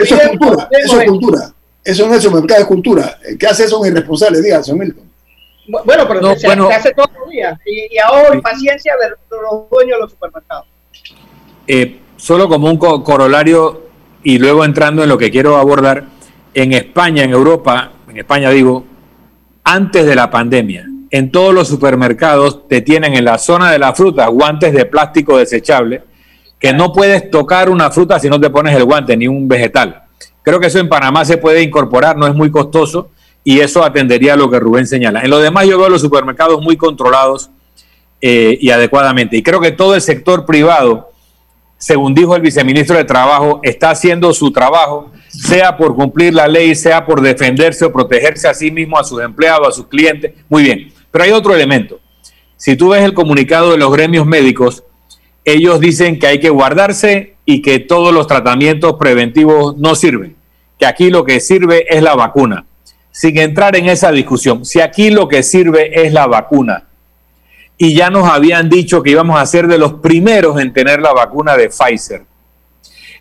[0.00, 1.52] eso es cultura, eso es cultura.
[1.84, 3.18] Eso no es supermercado, es cultura.
[3.38, 4.42] ¿Qué hace eso un irresponsable?
[4.42, 5.04] Diga, señor Milton.
[5.84, 7.58] Bueno, pero se, hace todos los días.
[7.64, 10.66] Y, ahora, paciencia de, los dueños de los supermercados.
[11.66, 13.86] Eh, solo como un corolario
[14.22, 16.04] y luego entrando en lo que quiero abordar,
[16.54, 18.84] en España, en Europa, en España digo,
[19.62, 23.94] antes de la pandemia, en todos los supermercados te tienen en la zona de la
[23.94, 26.02] fruta guantes de plástico desechable,
[26.58, 30.02] que no puedes tocar una fruta si no te pones el guante, ni un vegetal.
[30.42, 33.10] Creo que eso en Panamá se puede incorporar, no es muy costoso
[33.44, 35.20] y eso atendería a lo que Rubén señala.
[35.22, 37.50] En lo demás yo veo los supermercados muy controlados
[38.20, 39.36] eh, y adecuadamente.
[39.36, 41.10] Y creo que todo el sector privado,
[41.76, 46.74] según dijo el viceministro de Trabajo, está haciendo su trabajo, sea por cumplir la ley,
[46.74, 50.32] sea por defenderse o protegerse a sí mismo, a sus empleados, a sus clientes.
[50.48, 52.00] Muy bien Pero hay otro elemento.
[52.56, 54.84] Si tú ves el comunicado de los gremios médicos,
[55.44, 60.36] ellos dicen que hay que guardarse y que todos los tratamientos preventivos no sirven,
[60.78, 62.66] que aquí lo que sirve es la vacuna.
[63.12, 66.84] Sin entrar en esa discusión, si aquí lo que sirve es la vacuna,
[67.78, 71.12] y ya nos habían dicho que íbamos a ser de los primeros en tener la
[71.12, 72.24] vacuna de Pfizer,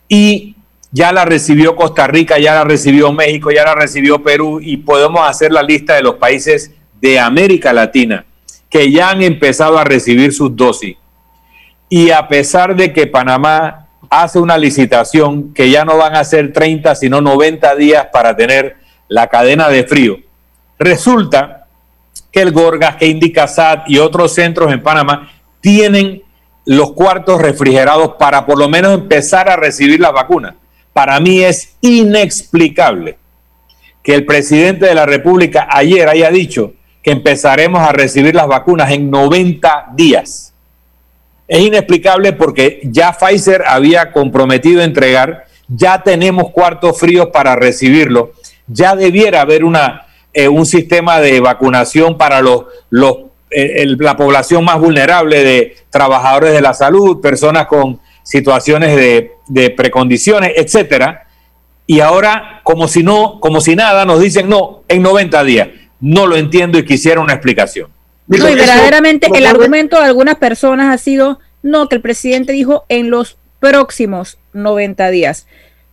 [0.09, 0.55] y
[0.91, 5.29] ya la recibió Costa Rica, ya la recibió México, ya la recibió Perú, y podemos
[5.29, 6.71] hacer la lista de los países
[7.01, 8.25] de América Latina
[8.69, 10.97] que ya han empezado a recibir sus dosis.
[11.87, 16.51] Y a pesar de que Panamá hace una licitación que ya no van a ser
[16.51, 18.75] 30, sino 90 días para tener
[19.07, 20.17] la cadena de frío,
[20.77, 21.67] resulta
[22.31, 25.31] que el Gorgas, que Indicasat y otros centros en Panamá
[25.61, 26.23] tienen
[26.65, 30.55] los cuartos refrigerados para por lo menos empezar a recibir la vacuna.
[30.91, 33.17] Para mí es inexplicable
[34.03, 36.73] que el presidente de la República ayer haya dicho
[37.05, 40.55] que empezaremos a recibir las vacunas en 90 días.
[41.47, 48.31] Es inexplicable porque ya Pfizer había comprometido entregar, ya tenemos cuartos fríos para recibirlo,
[48.65, 52.65] ya debiera haber una, eh, un sistema de vacunación para los,
[53.51, 59.69] eh, la población más vulnerable de trabajadores de la salud, personas con situaciones de, de
[59.69, 61.27] precondiciones, etcétera.
[61.85, 65.67] Y ahora, como si no, como si nada, nos dicen no, en 90 días
[65.99, 67.89] no lo entiendo y quisiera una explicación.
[68.27, 73.09] y verdaderamente el argumento de algunas personas ha sido, no, que el presidente dijo en
[73.09, 75.47] los próximos 90 días.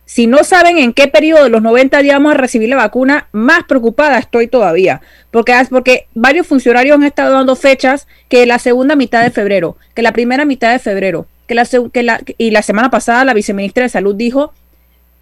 [0.05, 3.29] Si no saben en qué periodo de los 90 días vamos a recibir la vacuna,
[3.31, 5.01] más preocupada estoy todavía.
[5.31, 10.01] Porque, porque varios funcionarios han estado dando fechas que la segunda mitad de febrero, que
[10.01, 13.83] la primera mitad de febrero, que la, que la, y la semana pasada la viceministra
[13.83, 14.53] de Salud dijo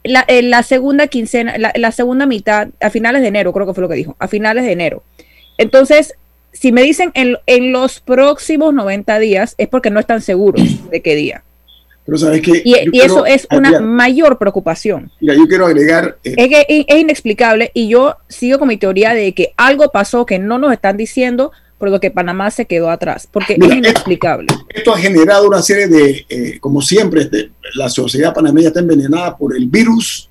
[0.03, 3.73] la, en la segunda quincena, la, la, segunda mitad, a finales de enero, creo que
[3.73, 5.03] fue lo que dijo, a finales de enero.
[5.57, 6.15] Entonces,
[6.51, 11.01] si me dicen en, en los próximos 90 días, es porque no están seguros de
[11.01, 11.43] qué día.
[12.05, 15.11] Pero sabes que y, y eso es una mayor preocupación.
[15.19, 16.17] Mira, yo quiero agregar.
[16.23, 20.25] Eh, es que es inexplicable y yo sigo con mi teoría de que algo pasó
[20.25, 23.79] que no nos están diciendo, por lo que Panamá se quedó atrás, porque Mira, es
[23.79, 24.45] inexplicable.
[24.51, 27.27] Esto, esto, ha generado una serie de, eh, como siempre,
[27.73, 30.29] la sociedad panameña está envenenada por el virus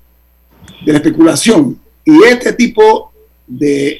[0.85, 1.77] de la especulación.
[2.05, 3.11] Y este tipo
[3.45, 3.99] de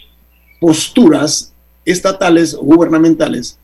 [0.61, 1.51] posturas
[1.83, 3.59] estatales o gubernamentales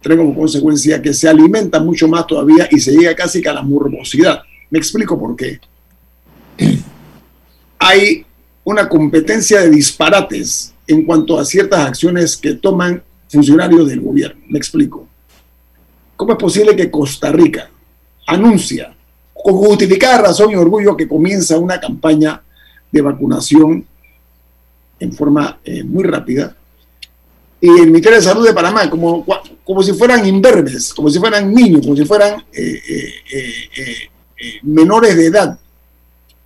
[0.00, 3.52] trae como consecuencia que se alimenta mucho más todavía y se llega casi que a
[3.52, 4.40] la morbosidad.
[4.70, 5.60] Me explico por qué.
[7.78, 8.24] Hay
[8.64, 14.40] una competencia de disparates en cuanto a ciertas acciones que toman funcionarios del gobierno.
[14.48, 15.06] Me explico.
[16.16, 17.70] ¿Cómo es posible que Costa Rica
[18.26, 18.94] anuncia
[19.32, 22.42] con justificada razón y orgullo que comienza una campaña
[22.90, 23.86] de vacunación
[24.98, 26.56] en forma eh, muy rápida?
[27.60, 29.24] Y el Ministerio de Salud de Panamá, como,
[29.64, 32.80] como si fueran imberbes, como si fueran niños, como si fueran eh,
[33.32, 34.10] eh,
[34.62, 35.58] menores de edad,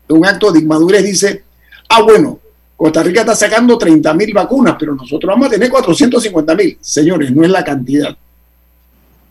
[0.08, 1.44] un acto de inmadurez, dice,
[1.88, 2.38] ah, bueno,
[2.82, 6.78] Costa Rica está sacando 30 mil vacunas, pero nosotros vamos a tener 450 mil.
[6.80, 8.16] Señores, no es la cantidad.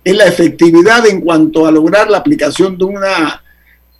[0.05, 3.43] Es la efectividad en cuanto a lograr la aplicación de una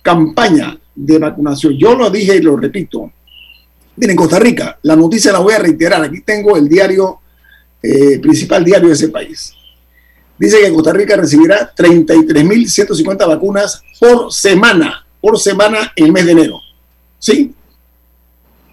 [0.01, 1.77] campaña de vacunación.
[1.77, 3.11] Yo lo dije y lo repito.
[3.97, 6.01] Miren, Costa Rica, la noticia la voy a reiterar.
[6.01, 7.19] Aquí tengo el diario,
[7.83, 9.53] eh, principal diario de ese país.
[10.37, 16.31] Dice que Costa Rica recibirá 33.150 vacunas por semana, por semana en el mes de
[16.31, 16.61] enero.
[17.19, 17.53] ¿Sí?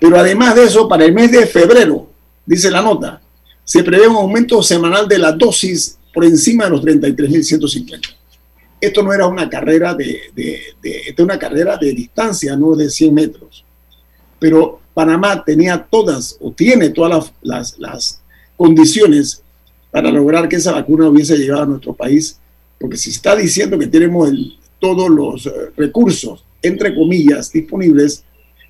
[0.00, 2.08] Pero además de eso, para el mes de febrero,
[2.46, 3.20] dice la nota,
[3.64, 8.00] se prevé un aumento semanal de la dosis por encima de los 33.150.
[8.80, 13.12] Esto no era una carrera de, de, de, una carrera de distancia, no de 100
[13.12, 13.64] metros.
[14.38, 18.20] Pero Panamá tenía todas o tiene todas las, las, las
[18.56, 19.42] condiciones
[19.90, 22.38] para lograr que esa vacuna hubiese llegado a nuestro país,
[22.78, 24.30] porque si está diciendo que tenemos
[24.78, 28.24] todos los eh, recursos, entre comillas, disponibles,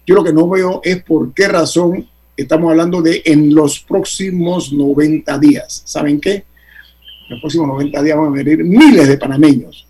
[0.09, 4.73] yo lo que no veo es por qué razón estamos hablando de en los próximos
[4.73, 5.83] 90 días.
[5.85, 6.33] ¿Saben qué?
[6.33, 9.87] En los próximos 90 días van a venir miles de panameños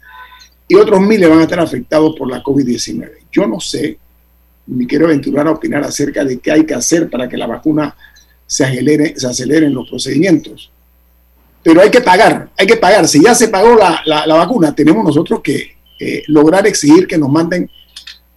[0.66, 3.12] y otros miles van a estar afectados por la COVID-19.
[3.30, 3.96] Yo no sé,
[4.66, 7.94] ni quiero aventurar a opinar acerca de qué hay que hacer para que la vacuna
[8.44, 10.68] se acelere, se aceleren los procedimientos.
[11.62, 13.06] Pero hay que pagar, hay que pagar.
[13.06, 17.30] Si ya se pagó la, la, vacuna, tenemos nosotros que eh, lograr exigir que nos
[17.30, 17.70] manden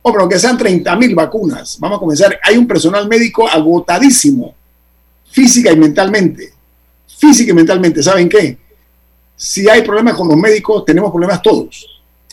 [0.03, 2.39] Hombre, aunque sean 30 mil vacunas, vamos a comenzar.
[2.43, 4.55] Hay un personal médico agotadísimo,
[5.29, 6.53] física y mentalmente.
[7.17, 8.57] Física y mentalmente, ¿saben qué?
[9.35, 11.87] Si hay problemas con los médicos, tenemos problemas todos.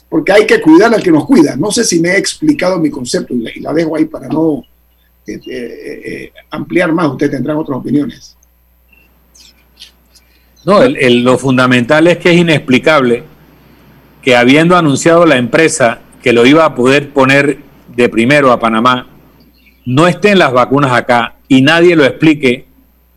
[0.09, 1.57] Porque hay que cuidar al que nos cuida.
[1.57, 4.65] No sé si me he explicado mi concepto y la, y dejo ahí para no
[5.27, 7.09] eh, eh, eh, ampliar más.
[7.09, 8.35] Ustedes tendrán otras opiniones.
[10.65, 13.25] No, lo fundamental es que es inexplicable
[14.23, 17.59] que habiendo anunciado la empresa que lo iba a poder poner
[17.95, 19.07] de primero a Panamá,
[19.85, 22.67] no estén las vacunas acá y nadie lo explique,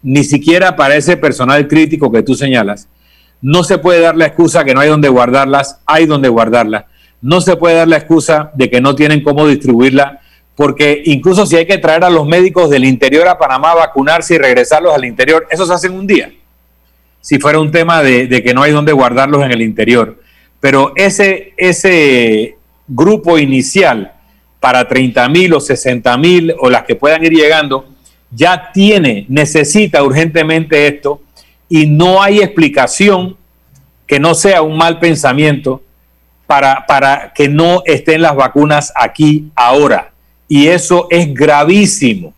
[0.04, 2.88] ni siquiera para ese personal crítico que tú señalas.
[3.42, 6.86] No se puede dar la excusa que no hay donde guardarlas, hay donde guardarlas.
[7.22, 10.22] No se puede dar la excusa de que no tienen cómo distribuirla,
[10.56, 14.38] porque incluso si hay que traer a los médicos del interior a Panamá vacunarse y
[14.38, 16.32] regresarlos al interior, eso se hace en un día.
[17.20, 20.20] Si fuera un tema de, de que no hay donde guardarlos en el interior.
[20.60, 22.58] Pero ese, ese
[22.94, 24.14] grupo inicial
[24.60, 27.86] para 30 mil o 60 mil o las que puedan ir llegando,
[28.30, 31.22] ya tiene, necesita urgentemente esto
[31.68, 33.38] y no hay explicación
[34.06, 35.82] que no sea un mal pensamiento
[36.46, 40.12] para, para que no estén las vacunas aquí ahora.
[40.48, 42.34] Y eso es gravísimo,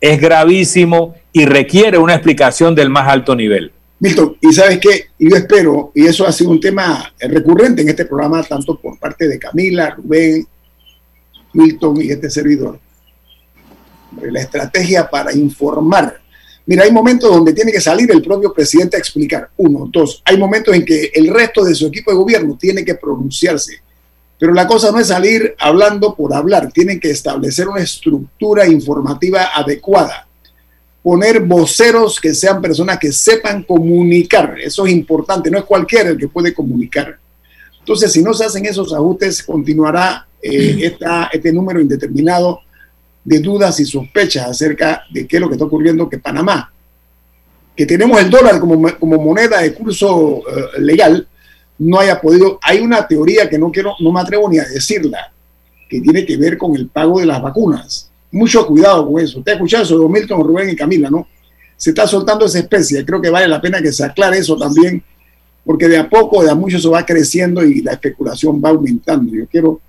[0.00, 3.72] es gravísimo y requiere una explicación del más alto nivel.
[4.02, 8.04] Milton, y sabes qué, yo espero, y eso ha sido un tema recurrente en este
[8.04, 10.44] programa, tanto por parte de Camila, Rubén,
[11.52, 12.80] Milton y este servidor,
[14.20, 16.20] la estrategia para informar.
[16.66, 19.50] Mira, hay momentos donde tiene que salir el propio presidente a explicar.
[19.56, 22.96] Uno, dos, hay momentos en que el resto de su equipo de gobierno tiene que
[22.96, 23.82] pronunciarse.
[24.36, 29.50] Pero la cosa no es salir hablando por hablar, tienen que establecer una estructura informativa
[29.54, 30.26] adecuada
[31.02, 34.56] poner voceros que sean personas que sepan comunicar.
[34.60, 37.18] Eso es importante, no es cualquiera el que puede comunicar.
[37.80, 40.96] Entonces, si no se hacen esos ajustes, continuará eh,
[41.32, 42.60] este número indeterminado
[43.24, 46.72] de dudas y sospechas acerca de qué es lo que está ocurriendo que Panamá,
[47.76, 51.26] que tenemos el dólar como, como moneda de curso eh, legal,
[51.78, 52.60] no haya podido.
[52.62, 55.32] Hay una teoría que no quiero, no me atrevo ni a decirla,
[55.88, 59.38] que tiene que ver con el pago de las vacunas mucho cuidado con eso.
[59.38, 61.28] Usted ha escuchado eso de Milton, Rubén y Camila, ¿no?
[61.76, 63.04] Se está soltando esa especie.
[63.04, 65.02] Creo que vale la pena que se aclare eso también,
[65.64, 69.32] porque de a poco, de a mucho, eso va creciendo y la especulación va aumentando.
[69.32, 69.80] Yo quiero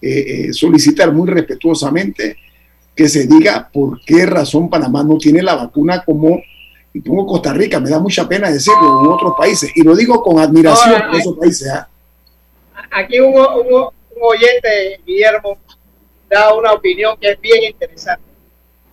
[0.00, 2.36] eh, eh, solicitar muy respetuosamente
[2.94, 6.40] que se diga por qué razón Panamá no tiene la vacuna como,
[6.92, 10.22] y pongo Costa Rica, me da mucha pena decirlo, en otros países, y lo digo
[10.22, 11.68] con admiración por esos países.
[11.68, 11.88] ¿ah?
[12.90, 13.90] Aquí hubo, un
[14.20, 15.56] oyente, Guillermo,
[16.32, 18.24] da una opinión que es bien interesante.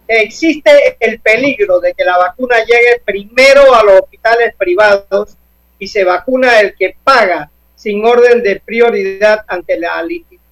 [0.08, 5.38] Existe el peligro de que la vacuna llegue primero a los hospitales privados
[5.78, 10.04] y se vacuna el que paga sin orden de prioridad ante la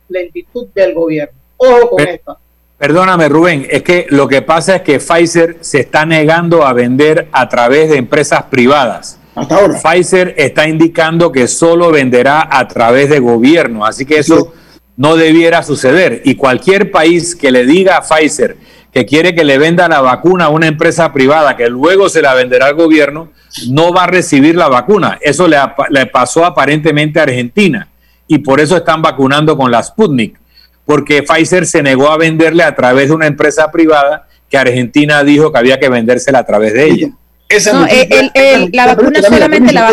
[0.07, 1.37] lentitud del gobierno.
[1.57, 2.37] Ojo con esto.
[2.77, 7.27] Perdóname, Rubén, es que lo que pasa es que Pfizer se está negando a vender
[7.31, 9.19] a través de empresas privadas.
[9.33, 9.79] Hasta ahora.
[9.81, 14.53] Pfizer está indicando que solo venderá a través de gobierno, así que eso
[14.97, 16.21] no debiera suceder.
[16.25, 18.57] Y cualquier país que le diga a Pfizer
[18.91, 22.33] que quiere que le venda la vacuna a una empresa privada que luego se la
[22.33, 23.31] venderá al gobierno,
[23.69, 25.19] no va a recibir la vacuna.
[25.21, 25.57] Eso le,
[25.89, 27.87] le pasó aparentemente a Argentina
[28.27, 30.39] y por eso están vacunando con la Sputnik,
[30.83, 35.51] porque Pfizer se negó a venderle a través de una empresa privada que Argentina dijo
[35.51, 37.09] que había que vendérsela a través de ella
[38.73, 39.91] la vacuna solamente la,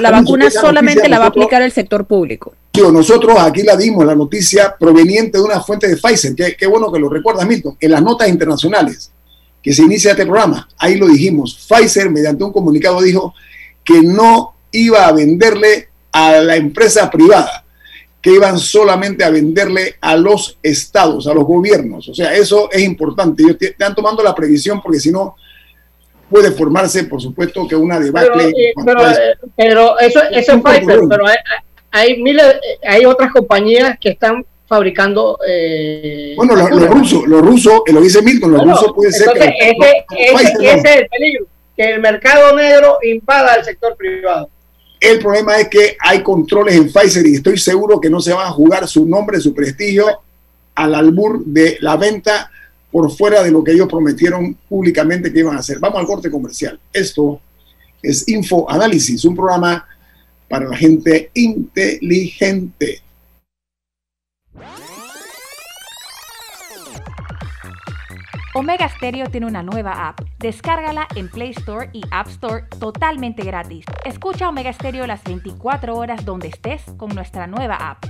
[0.00, 2.54] la vacuna solamente la va a aplicar el sector público.
[2.72, 6.34] Nosotros aquí la dimos, la noticia proveniente de una fuente de Pfizer.
[6.56, 7.76] Qué, bueno que lo recuerdas, Milton.
[7.78, 9.10] En las notas internacionales
[9.62, 11.66] que se inicia este programa, ahí lo dijimos.
[11.68, 13.34] Pfizer, mediante un comunicado, dijo
[13.84, 17.64] que no iba a venderle a la empresa privada,
[18.22, 22.08] que iban solamente a venderle a los estados, a los gobiernos.
[22.08, 23.42] O sea, eso es importante.
[23.42, 25.36] Ellos están tomando la previsión porque si no,
[26.30, 28.72] puede formarse, por supuesto, que una debacle.
[28.84, 31.24] Pero, eh, pero, eso, eso es Pfizer, pero
[31.90, 32.44] hay, miles,
[32.86, 35.38] hay otras compañías que están fabricando.
[35.46, 39.28] Eh, bueno, los, rusos, los rusos, lo dice Milton, los rusos puede ser.
[39.32, 44.48] que ese, ese, es el peligro, que el mercado negro invada el sector privado.
[45.00, 48.46] El problema es que hay controles en Pfizer y estoy seguro que no se va
[48.46, 50.20] a jugar su nombre, su prestigio
[50.74, 52.50] al albur de la venta
[52.90, 55.78] por fuera de lo que ellos prometieron públicamente que iban a hacer.
[55.78, 56.78] Vamos al corte comercial.
[56.92, 57.40] Esto
[58.02, 59.86] es Info Análisis, un programa
[60.50, 63.00] para la gente inteligente.
[68.52, 70.20] Omega Stereo tiene una nueva app.
[70.40, 73.84] Descárgala en Play Store y App Store totalmente gratis.
[74.04, 78.04] Escucha Omega Stereo las 24 horas donde estés con nuestra nueva app.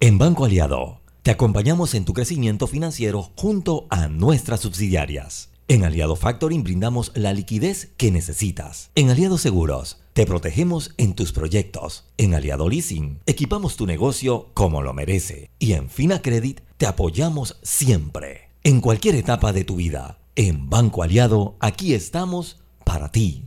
[0.00, 5.53] En Banco Aliado, te acompañamos en tu crecimiento financiero junto a nuestras subsidiarias.
[5.66, 8.90] En Aliado Factoring brindamos la liquidez que necesitas.
[8.94, 12.04] En Aliado Seguros, te protegemos en tus proyectos.
[12.18, 15.48] En Aliado Leasing, equipamos tu negocio como lo merece.
[15.58, 18.50] Y en Fina Credit, te apoyamos siempre.
[18.62, 23.46] En cualquier etapa de tu vida En Banco Aliado, aquí estamos para ti.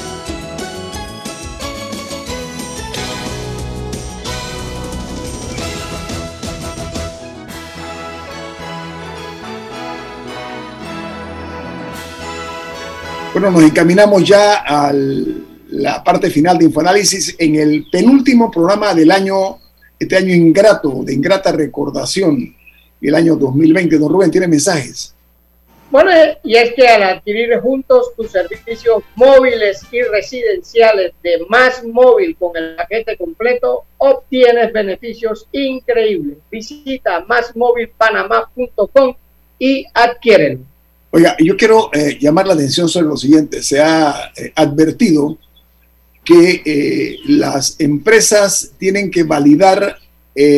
[13.41, 19.09] Bueno, nos encaminamos ya a la parte final de Infoanálisis en el penúltimo programa del
[19.09, 19.57] año,
[19.97, 22.55] este año ingrato, de ingrata recordación,
[23.01, 23.97] el año 2020.
[23.97, 25.15] Don Rubén, tiene mensajes.
[25.89, 26.11] Bueno,
[26.43, 32.55] y es que al adquirir juntos tus servicios móviles y residenciales de Más Móvil con
[32.55, 36.37] el paquete completo, obtienes beneficios increíbles.
[36.51, 39.15] Visita másmóvilpanamá.com
[39.57, 40.70] y adquieren.
[41.13, 43.61] Oiga, yo quiero eh, llamar la atención sobre lo siguiente.
[43.61, 45.37] Se ha eh, advertido
[46.23, 49.97] que eh, las empresas tienen que validar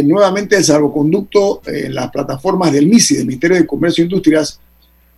[0.06, 4.60] nuevamente el salvoconducto en las plataformas del MISI, del Ministerio de Comercio e Industrias,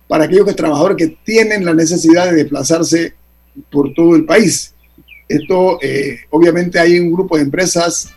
[0.08, 3.12] para aquellos trabajadores que tienen la necesidad de desplazarse
[3.70, 4.72] por todo el país.
[5.28, 5.78] Esto,
[6.30, 8.08] obviamente, hay un grupo de empresas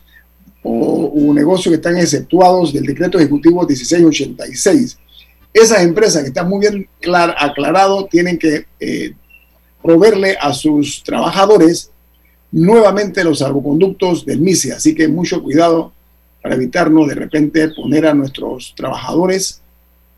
[0.63, 4.97] o, o negocios que están exceptuados del decreto ejecutivo 1686
[5.53, 6.87] esas empresas que están muy bien
[7.37, 9.13] aclarado tienen que eh,
[9.81, 11.91] proveerle a sus trabajadores
[12.51, 14.71] nuevamente los salvoconductos del MISI.
[14.71, 15.93] Así que mucho cuidado
[16.41, 19.61] para evitarnos de repente poner a nuestros trabajadores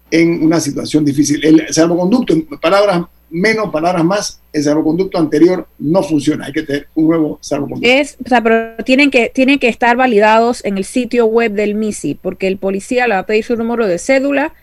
[0.09, 1.43] en una situación difícil.
[1.43, 6.45] El salvoconducto, en palabras menos, palabras más, el salvoconducto anterior no funciona.
[6.45, 7.89] Hay que tener un nuevo salvoconducto.
[7.89, 11.75] Es, o sea, pero tienen que, tienen que estar validados en el sitio web del
[11.75, 14.53] MISI, porque el policía le va a pedir su número de cédula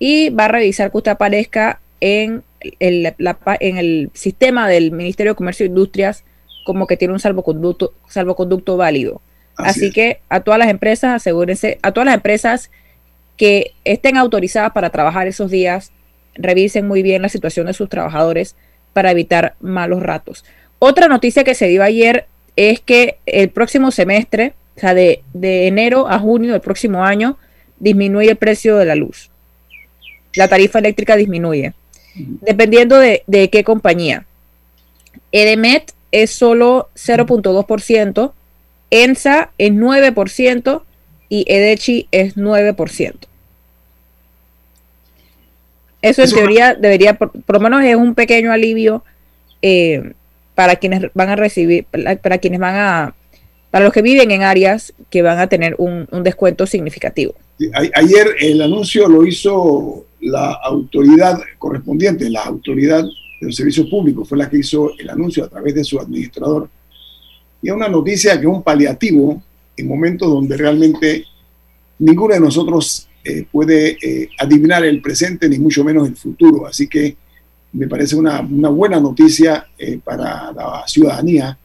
[0.00, 2.42] y va a revisar que usted aparezca en
[2.80, 3.14] el,
[3.60, 6.24] en el sistema del Ministerio de Comercio e Industrias
[6.64, 9.20] como que tiene un salvoconducto, salvoconducto válido.
[9.56, 12.70] Así, que a todas las empresas, asegúrense, a todas las empresas
[13.36, 15.92] que estén autorizadas para trabajar esos días,
[16.34, 18.56] revisen muy bien la situación de sus trabajadores
[18.94, 20.46] para evitar malos ratos.
[20.78, 22.26] Otra noticia que se dio ayer
[22.56, 27.36] es que el próximo semestre, o sea, de, de enero a junio del próximo año,
[27.78, 29.29] disminuye el precio de la luz
[30.34, 31.72] la tarifa eléctrica disminuye,
[32.14, 34.26] dependiendo de, qué compañía.
[35.32, 38.32] Edemet es solo 0.2%,
[38.90, 40.82] ENSA es 9%
[41.28, 43.14] y Edechi es 9%.
[46.02, 49.04] Eso en teoría debería, por, lo menos es un pequeño alivio
[49.60, 50.12] eh,
[50.54, 51.84] para quienes van a recibir,
[52.22, 53.14] para quienes van a,
[53.70, 57.34] para los que viven en áreas que van a tener un, un descuento significativo.
[57.94, 64.38] Ayer el anuncio lo hizo la autoridad correspondiente, la autoridad de los servicios públicos, fue
[64.38, 66.68] la que hizo el anuncio a través de su administrador.
[67.62, 69.42] Y es una noticia que es un paliativo
[69.76, 71.24] en momentos donde realmente
[71.98, 76.66] ninguno de nosotros eh, puede eh, adivinar el presente, ni mucho menos el futuro.
[76.66, 77.16] Así que
[77.72, 81.56] me parece una, buena noticia eh, para la ciudadanía.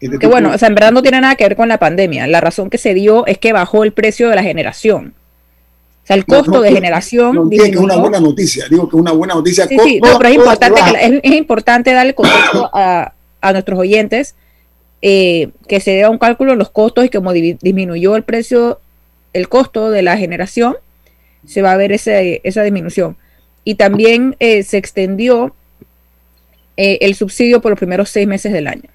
[0.00, 2.26] Que bueno, o sea, en verdad no tiene nada que ver con la pandemia.
[2.26, 5.14] La razón que se dio es que bajó el precio de la generación
[6.14, 7.34] el costo de generación.
[7.34, 9.66] No, que es una buena noticia, digo que es una buena noticia.
[9.66, 10.80] Sí, sí, pero es importante,
[11.22, 14.34] es, importante darle contexto a, a nuestros oyentes
[15.02, 18.80] eh, que se dé un cálculo de los costos y como disminuyó el precio,
[19.32, 20.76] el costo de la generación,
[21.46, 23.16] se va a ver ese, esa disminución.
[23.64, 25.54] Y también eh, se extendió
[26.76, 28.90] eh, el subsidio por los primeros seis meses del año.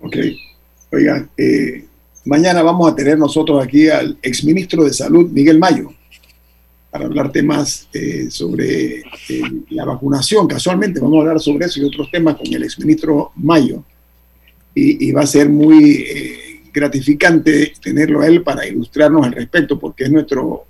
[0.00, 0.16] Ok.
[0.92, 1.28] Oigan,
[2.24, 5.92] mañana vamos a tener nosotros aquí al exministro de Salud, Miguel Mayo
[6.90, 10.46] para hablar temas eh, sobre eh, la vacunación.
[10.46, 13.84] Casualmente vamos a hablar sobre eso y otros temas con el exministro Mayo.
[14.74, 20.04] Y, va a ser muy eh, gratificante tenerlo a él para ilustrarnos al respecto, porque
[20.04, 20.66] es nuestro,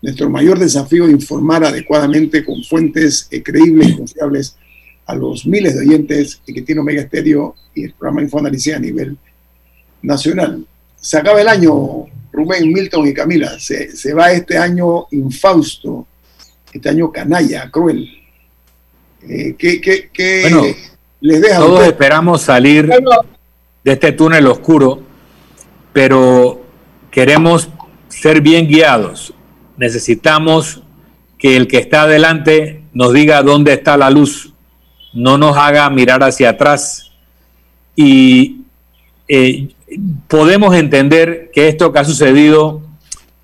[0.00, 4.56] nuestro mayor desafío informar adecuadamente con fuentes creíbles y confiables
[5.04, 9.18] a los miles de oyentes que tiene Omega Estéreo y el programa Infoanálisis a nivel
[10.00, 10.66] nacional.
[10.98, 13.58] se acaba el año, Rubén, Milton y Camila.
[13.58, 16.06] Se, se va este año infausto,
[16.70, 18.10] este año canalla, cruel.
[19.22, 20.62] Eh, ¿Qué, qué, qué Bueno,
[21.20, 22.88] les deja Todos esperamos salir
[23.82, 25.00] de este túnel oscuro,
[25.94, 26.62] pero
[27.10, 27.70] queremos
[28.08, 29.32] ser bien guiados.
[29.78, 30.82] Necesitamos
[31.38, 34.52] que el que está adelante nos diga dónde está la luz,
[35.14, 37.12] no nos haga mirar hacia atrás.
[37.94, 38.60] Y
[39.26, 39.68] eh,
[40.28, 42.82] podemos entender que esto que ha sucedido,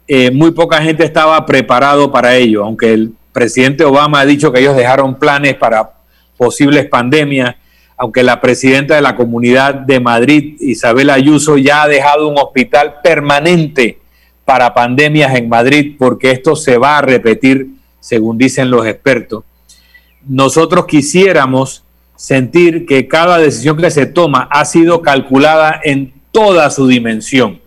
[0.08, 4.60] eh, muy poca gente estaba preparado para ello, aunque el presidente Obama ha dicho que
[4.60, 5.92] ellos dejaron planes para
[6.36, 7.56] posibles pandemias,
[7.96, 12.96] aunque la presidenta de la Comunidad de Madrid, Isabel Ayuso, ya ha dejado un hospital
[13.02, 14.00] permanente
[14.44, 17.68] para pandemias en Madrid, porque esto se va a repetir,
[18.00, 19.44] según dicen los expertos.
[20.26, 21.84] Nosotros quisiéramos
[22.16, 27.60] sentir que cada decisión que se toma ha sido calculada en toda su dimensión.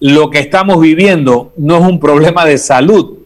[0.00, 3.18] Lo que estamos viviendo no es un problema de salud,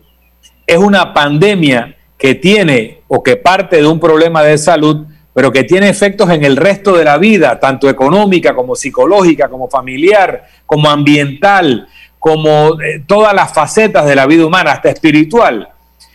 [0.66, 5.64] es una pandemia que tiene o que parte de un problema de salud, pero que
[5.64, 10.88] tiene efectos en el resto de la vida, tanto económica como psicológica, como familiar, como
[10.88, 15.68] ambiental, como eh, todas las facetas de la vida humana, hasta espiritual.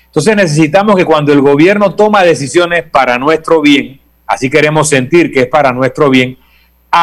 [0.06, 5.42] Entonces necesitamos que cuando el gobierno toma decisiones para nuestro bien, así queremos sentir que
[5.42, 6.38] es para nuestro bien,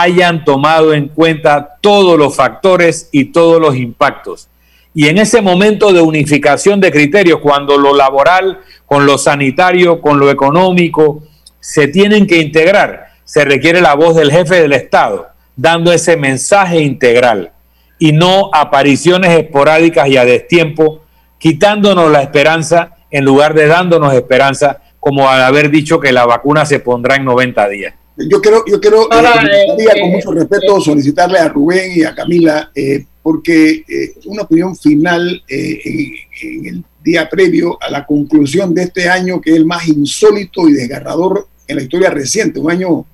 [0.03, 4.49] hayan tomado en cuenta todos los factores y todos los impactos.
[4.95, 10.20] Y en ese momento de unificación de criterios, cuando lo laboral con lo sanitario, con
[10.20, 11.24] lo económico,
[11.59, 16.80] se tienen que integrar, se requiere la voz del jefe del Estado, dando ese mensaje
[16.80, 17.53] integral
[17.99, 21.03] y no apariciones esporádicas y a destiempo,
[21.38, 26.66] quitándonos la esperanza en lugar de dándonos esperanza, como al haber dicho que la vacuna
[26.66, 27.95] se pondrá en 90 días.
[28.16, 32.14] Yo quiero, yo quiero eh, Ahora, eh, con mucho respeto, solicitarle a Rubén y a
[32.14, 36.12] Camila, eh, porque eh, una opinión final eh, en,
[36.42, 40.68] en el día previo a la conclusión de este año, que es el más insólito
[40.68, 43.04] y desgarrador en la historia reciente, un año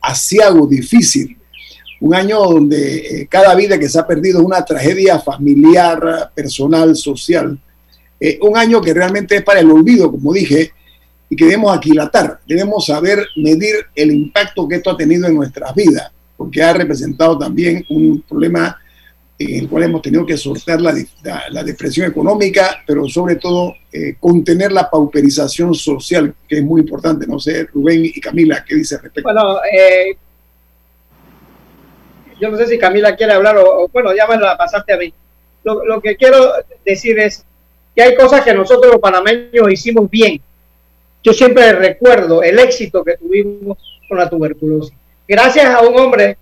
[0.00, 1.36] asiago, difícil,
[2.00, 6.96] un año donde eh, cada vida que se ha perdido es una tragedia familiar, personal,
[6.96, 7.58] social,
[8.18, 10.72] Eh, un año que realmente es para el olvido, como dije,
[11.28, 15.74] y que debemos aquilatar, debemos saber medir el impacto que esto ha tenido en nuestras
[15.74, 18.78] vidas, porque ha representado también un problema
[19.38, 20.94] en el cual hemos tenido que sortear la,
[21.50, 27.26] la- depresión económica, pero sobre todo eh, contener la pauperización social, que es muy importante.
[27.26, 29.24] No sé, Rubén y Camila, ¿qué dice respecto?
[29.30, 30.16] Bueno, eh,
[32.40, 35.12] yo no sé si Camila quiere hablar o, bueno, ya me la pasaste a mí.
[35.64, 36.52] Lo que quiero
[36.84, 37.44] decir es
[37.94, 40.40] que hay cosas que nosotros los panameños hicimos bien.
[41.26, 44.94] Yo siempre recuerdo el éxito que tuvimos con la tuberculosis.
[45.26, 46.36] Gracias a un hombre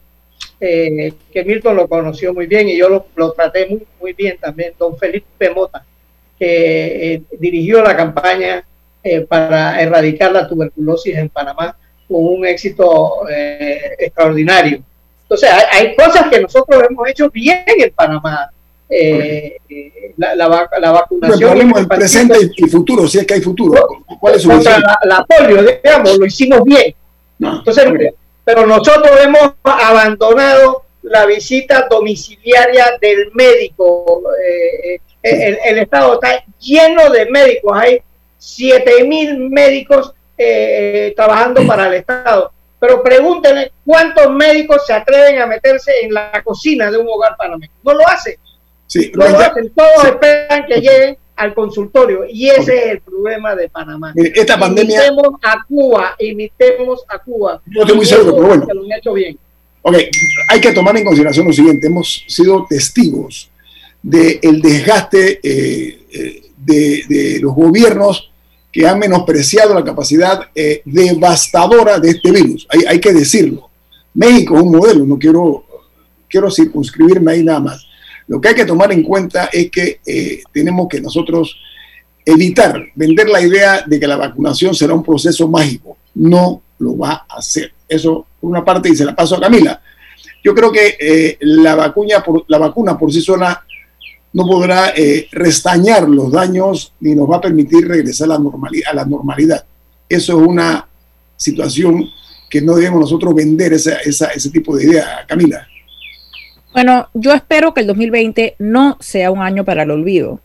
[0.60, 3.66] eh, que Milton lo conoció muy bien y yo lo, traté
[3.98, 5.86] muy, bien también, don Felipe Mota,
[6.38, 8.62] que eh, dirigió la campaña
[9.02, 11.74] eh, para erradicar la tuberculosis en Panamá
[12.06, 13.26] con un éxito
[13.98, 14.82] extraordinario.
[15.22, 18.50] Entonces, hay cosas que nosotros hemos hecho bien en Panamá.
[18.88, 19.56] Eh,
[20.16, 21.58] la, la, la vacunación.
[21.58, 24.04] Del infantil presente y futuro, si es que hay futuro.
[24.20, 26.94] ¿Cuál es su contra la, la polio, digamos, lo hicimos bien.
[27.40, 27.84] Entonces,
[28.44, 34.22] pero nosotros hemos abandonado la visita domiciliaria del médico.
[34.42, 37.72] Eh, eh, el, el Estado está lleno de médicos.
[37.76, 38.00] Hay
[38.38, 42.52] 7 mil médicos eh, trabajando para el Estado.
[42.78, 47.72] Pero pregúntenle cuántos médicos se atreven a meterse en la cocina de un hogar panameño.
[47.82, 48.36] No lo hacen.
[48.86, 49.70] Sí, ya- hacen.
[49.74, 52.24] Todos esperan que lleguen al consultorio.
[52.30, 54.12] Y ese es el problema de Panamá.
[54.14, 57.60] Mire, esta pandemia- Imitemos a Cuba, imitemos a Cuba.
[57.66, 58.66] No estoy muy seguro, pero bueno.
[58.72, 59.36] lo han hecho bien.
[59.82, 59.96] Ok,
[60.48, 63.50] hay que tomar en consideración lo siguiente, hemos sido testigos
[64.02, 68.30] del desgaste eh, eh, de, de los gobiernos
[68.72, 73.68] que han menospreciado la capacidad eh, devastadora de este virus, hay, hay que decirlo.
[74.14, 75.64] México es un modelo, no quiero,
[76.28, 77.86] quiero circunscribirme ahí nada más.
[78.26, 81.56] Lo que hay que tomar en cuenta es que eh, tenemos que nosotros
[82.24, 85.98] evitar vender la idea de que la vacunación será un proceso mágico.
[86.14, 87.72] No lo va a hacer.
[87.88, 89.80] Eso por una parte y se la paso a Camila.
[90.42, 93.64] Yo creo que eh, la, vacuna por, la vacuna por sí sola
[94.32, 98.90] no podrá eh, restañar los daños ni nos va a permitir regresar a la, normalidad,
[98.90, 99.64] a la normalidad.
[100.08, 100.86] Eso es una
[101.36, 102.04] situación
[102.50, 105.66] que no debemos nosotros vender esa, esa, ese tipo de idea, Camila.
[106.74, 110.40] Bueno, yo espero que el 2020 no sea un año para el olvido.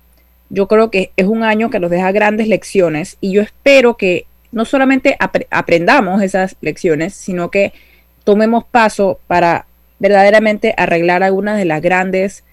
[0.50, 4.26] Yo creo que es un año que nos deja grandes lecciones y yo espero que
[4.52, 7.74] no solamente apre- aprendamos esas lecciones, sino que
[8.24, 9.66] tomemos paso para
[10.00, 12.44] verdaderamente arreglar algunas de las grandes,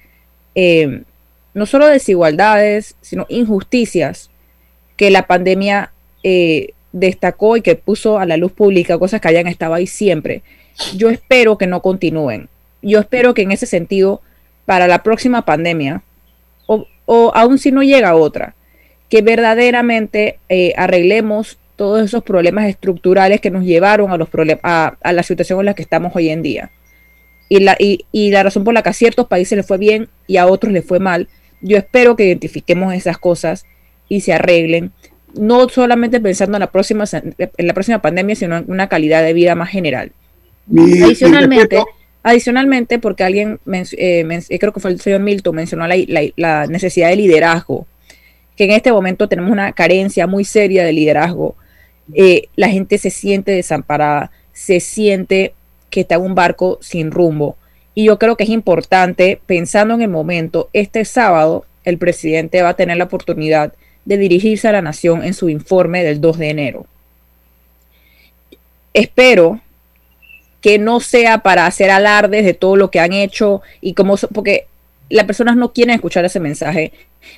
[0.54, 1.02] eh,
[1.54, 4.30] no solo desigualdades, sino injusticias
[4.96, 9.46] que la pandemia eh, destacó y que puso a la luz pública, cosas que hayan
[9.46, 10.42] estado ahí siempre.
[10.96, 12.48] Yo espero que no continúen.
[12.82, 14.20] Yo espero que en ese sentido,
[14.64, 16.02] para la próxima pandemia,
[16.66, 18.54] o, o aún si no llega otra,
[19.08, 24.28] que verdaderamente eh, arreglemos todos esos problemas estructurales que nos llevaron a, los
[24.62, 26.70] a, a la situación en la que estamos hoy en día.
[27.48, 30.08] Y la, y, y la razón por la que a ciertos países les fue bien
[30.26, 31.28] y a otros les fue mal.
[31.60, 33.66] Yo espero que identifiquemos esas cosas
[34.08, 34.92] y se arreglen,
[35.34, 39.32] no solamente pensando en la próxima, en la próxima pandemia, sino en una calidad de
[39.32, 40.12] vida más general.
[40.70, 41.82] adicionalmente,
[42.26, 47.86] adicionalmente, porque alguien, eh, creo que fue el señor Milton, mencionó la, necesidad de liderazgo,
[48.56, 51.54] que en este momento tenemos una carencia muy seria de liderazgo.
[52.14, 55.54] Eh, la gente se siente desamparada, se siente
[55.88, 57.56] que está en un barco sin rumbo.
[57.94, 62.70] Y yo creo que es importante, pensando en el momento, este sábado el presidente va
[62.70, 63.72] a tener la oportunidad
[64.04, 66.86] de dirigirse a la nación en su informe del 2 de enero.
[68.92, 69.60] Espero
[70.66, 74.66] que no sea para hacer alardes de todo lo que han hecho y cómo, porque
[75.08, 76.90] las personas no quieren escuchar ese mensaje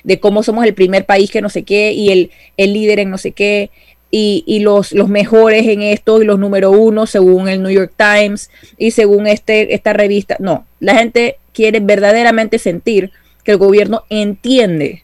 [0.03, 3.11] de cómo somos el primer país que no sé qué y el, el líder en
[3.11, 3.69] no sé qué
[4.09, 7.93] y, y, los, los mejores en esto y los número uno según el New York
[7.95, 8.49] Times
[8.79, 10.35] y según este, esta revista.
[10.39, 13.11] No, la gente quiere verdaderamente sentir
[13.43, 15.03] que el gobierno entiende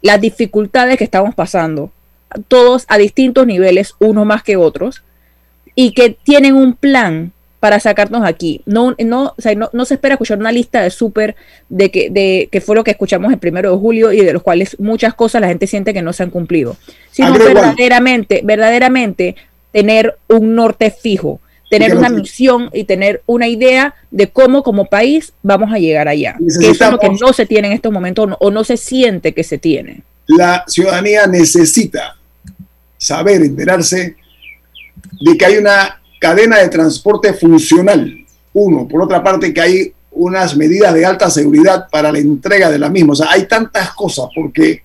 [0.00, 1.90] las dificultades que estamos pasando,
[2.46, 5.02] todos a distintos niveles, unos más que otros,
[5.74, 8.62] y que tienen un plan para sacarnos aquí.
[8.66, 11.36] No, no, o sea, no, no, se espera escuchar una lista de súper
[11.68, 14.42] de que, de que fue lo que escuchamos el primero de julio y de los
[14.42, 16.76] cuales muchas cosas la gente siente que no se han cumplido,
[17.10, 19.34] sino verdaderamente, verdaderamente
[19.72, 25.32] tener un norte fijo, tener una misión y tener una idea de cómo como país
[25.42, 26.36] vamos a llegar allá.
[26.38, 29.34] Que eso es lo que no se tiene en estos momentos o no se siente
[29.34, 30.02] que se tiene.
[30.26, 32.16] La ciudadanía necesita
[32.96, 34.16] saber, enterarse
[35.20, 38.14] de que hay una cadena de transporte funcional.
[38.52, 42.78] Uno, por otra parte, que hay unas medidas de alta seguridad para la entrega de
[42.78, 43.12] la misma.
[43.12, 44.82] O sea, hay tantas cosas porque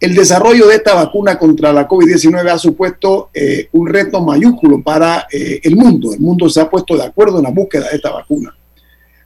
[0.00, 5.26] el desarrollo de esta vacuna contra la COVID-19 ha supuesto eh, un reto mayúsculo para
[5.30, 6.12] eh, el mundo.
[6.12, 8.54] El mundo se ha puesto de acuerdo en la búsqueda de esta vacuna.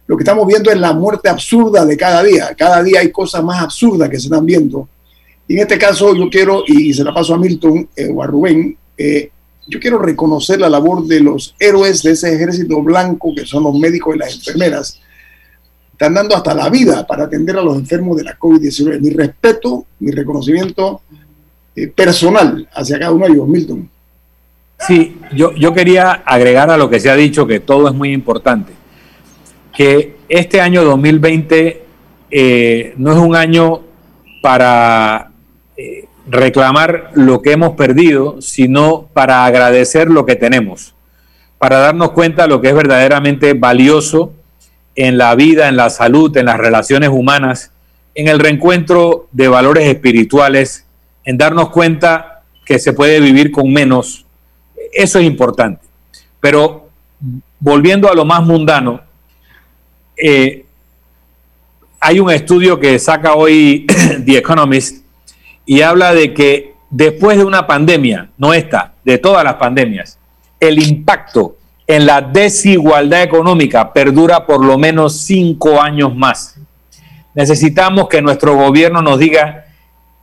[0.05, 2.53] Lo que estamos viendo es la muerte absurda de cada día.
[2.57, 4.89] Cada día hay cosas más absurdas que se están viendo.
[5.47, 8.27] Y en este caso yo quiero, y se la paso a Milton eh, o a
[8.27, 9.29] Rubén, eh,
[9.67, 13.75] yo quiero reconocer la labor de los héroes de ese ejército blanco, que son los
[13.75, 14.99] médicos y las enfermeras,
[15.91, 18.99] están dando hasta la vida para atender a los enfermos de la COVID-19.
[18.99, 21.01] Mi respeto, mi reconocimiento
[21.75, 23.89] eh, personal hacia cada uno de ellos, Milton.
[24.87, 28.11] Sí, yo, yo quería agregar a lo que se ha dicho, que todo es muy
[28.11, 28.73] importante,
[29.71, 31.85] que este año 2020
[32.31, 33.81] eh, no es un año
[34.41, 35.31] para
[35.77, 40.95] eh, reclamar lo que hemos perdido, sino para agradecer lo que tenemos,
[41.57, 44.33] para darnos cuenta de lo que es verdaderamente valioso
[44.95, 47.71] en la vida, en la salud, en las relaciones humanas,
[48.15, 50.85] en el reencuentro de valores espirituales,
[51.25, 54.25] en darnos cuenta que se puede vivir con menos.
[54.93, 55.81] Eso es importante.
[56.39, 56.89] Pero
[57.59, 59.01] volviendo a lo más mundano,
[60.15, 60.65] eh,
[61.99, 63.87] hay un estudio que saca hoy
[64.25, 65.02] The Economist
[65.65, 70.19] y habla de que después de una pandemia, no esta, de todas las pandemias,
[70.59, 71.57] el impacto
[71.87, 76.55] en la desigualdad económica perdura por lo menos cinco años más.
[77.33, 79.65] Necesitamos que nuestro gobierno nos diga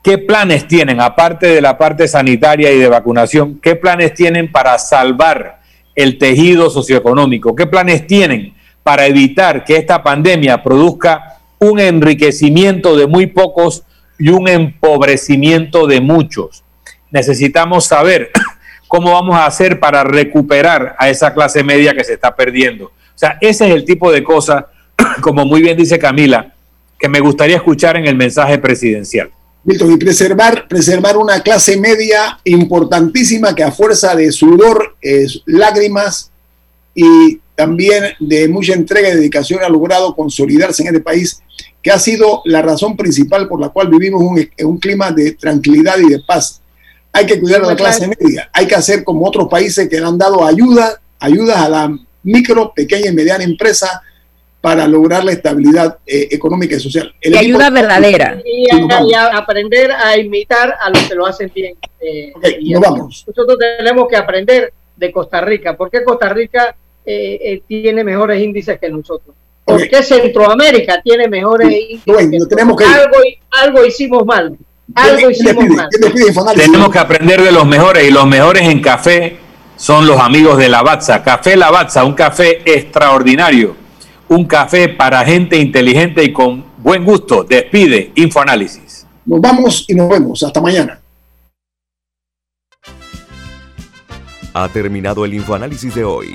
[0.03, 4.79] qué planes tienen, aparte de la parte sanitaria y de vacunación, qué planes tienen para
[4.79, 5.61] salvar
[5.95, 13.07] el tejido socioeconómico, qué planes tienen para evitar que esta pandemia produzca un enriquecimiento de
[13.07, 13.85] muy pocos
[14.21, 16.63] y un empobrecimiento de muchos.
[17.11, 18.31] Necesitamos saber
[18.89, 22.87] cómo vamos a hacer para recuperar a esa clase media que se está perdiendo.
[22.87, 24.67] O sea, ese es el tipo de cosas,
[25.23, 26.55] como muy bien dice Camila,
[26.99, 29.31] que me gustaría escuchar en el mensaje presidencial.
[29.65, 34.97] Milton, y preservar, preservar una clase media importantísima que a fuerza de sudor,
[35.45, 36.31] lágrimas
[36.95, 41.43] y también de mucha entrega y dedicación ha logrado consolidarse en este país,
[41.83, 45.99] que ha sido la razón principal por la cual vivimos un, un clima de tranquilidad
[45.99, 46.61] y de paz
[47.13, 50.17] hay que cuidar a la clase media, hay que hacer como otros países que han
[50.17, 54.03] dado ayuda, ayudas a la micro, pequeña y mediana empresa
[54.61, 57.15] para lograr la estabilidad eh, económica y social.
[57.23, 58.41] y ayuda verdadera.
[58.45, 58.69] Y,
[59.33, 61.77] aprender a imitar a los que lo hacen bien.
[62.01, 62.33] Eh,
[62.79, 63.25] vamos.
[63.27, 65.77] Nosotros tenemos que aprender de Costa Rica.
[65.77, 69.35] ¿Por qué Costa Rica eh, eh, tiene mejores índices que nosotros.
[69.65, 72.49] ¿Por qué Centroamérica tiene mejores índices?
[72.49, 73.17] tenemos que algo,
[73.51, 74.57] algo hicimos mal.
[74.95, 75.89] Algo hicimos mal.
[76.57, 79.37] Tenemos que aprender de los mejores y los mejores en café
[79.77, 81.23] son los amigos de Lavazza.
[81.23, 83.75] Café Lavazza, un café extraordinario.
[84.29, 87.45] Un café para gente inteligente y con buen gusto.
[87.45, 89.07] Despide Infoanálisis.
[89.25, 90.43] Nos vamos y nos vemos.
[90.43, 91.01] Hasta mañana.
[94.53, 96.35] Ha terminado el Infoanálisis de hoy.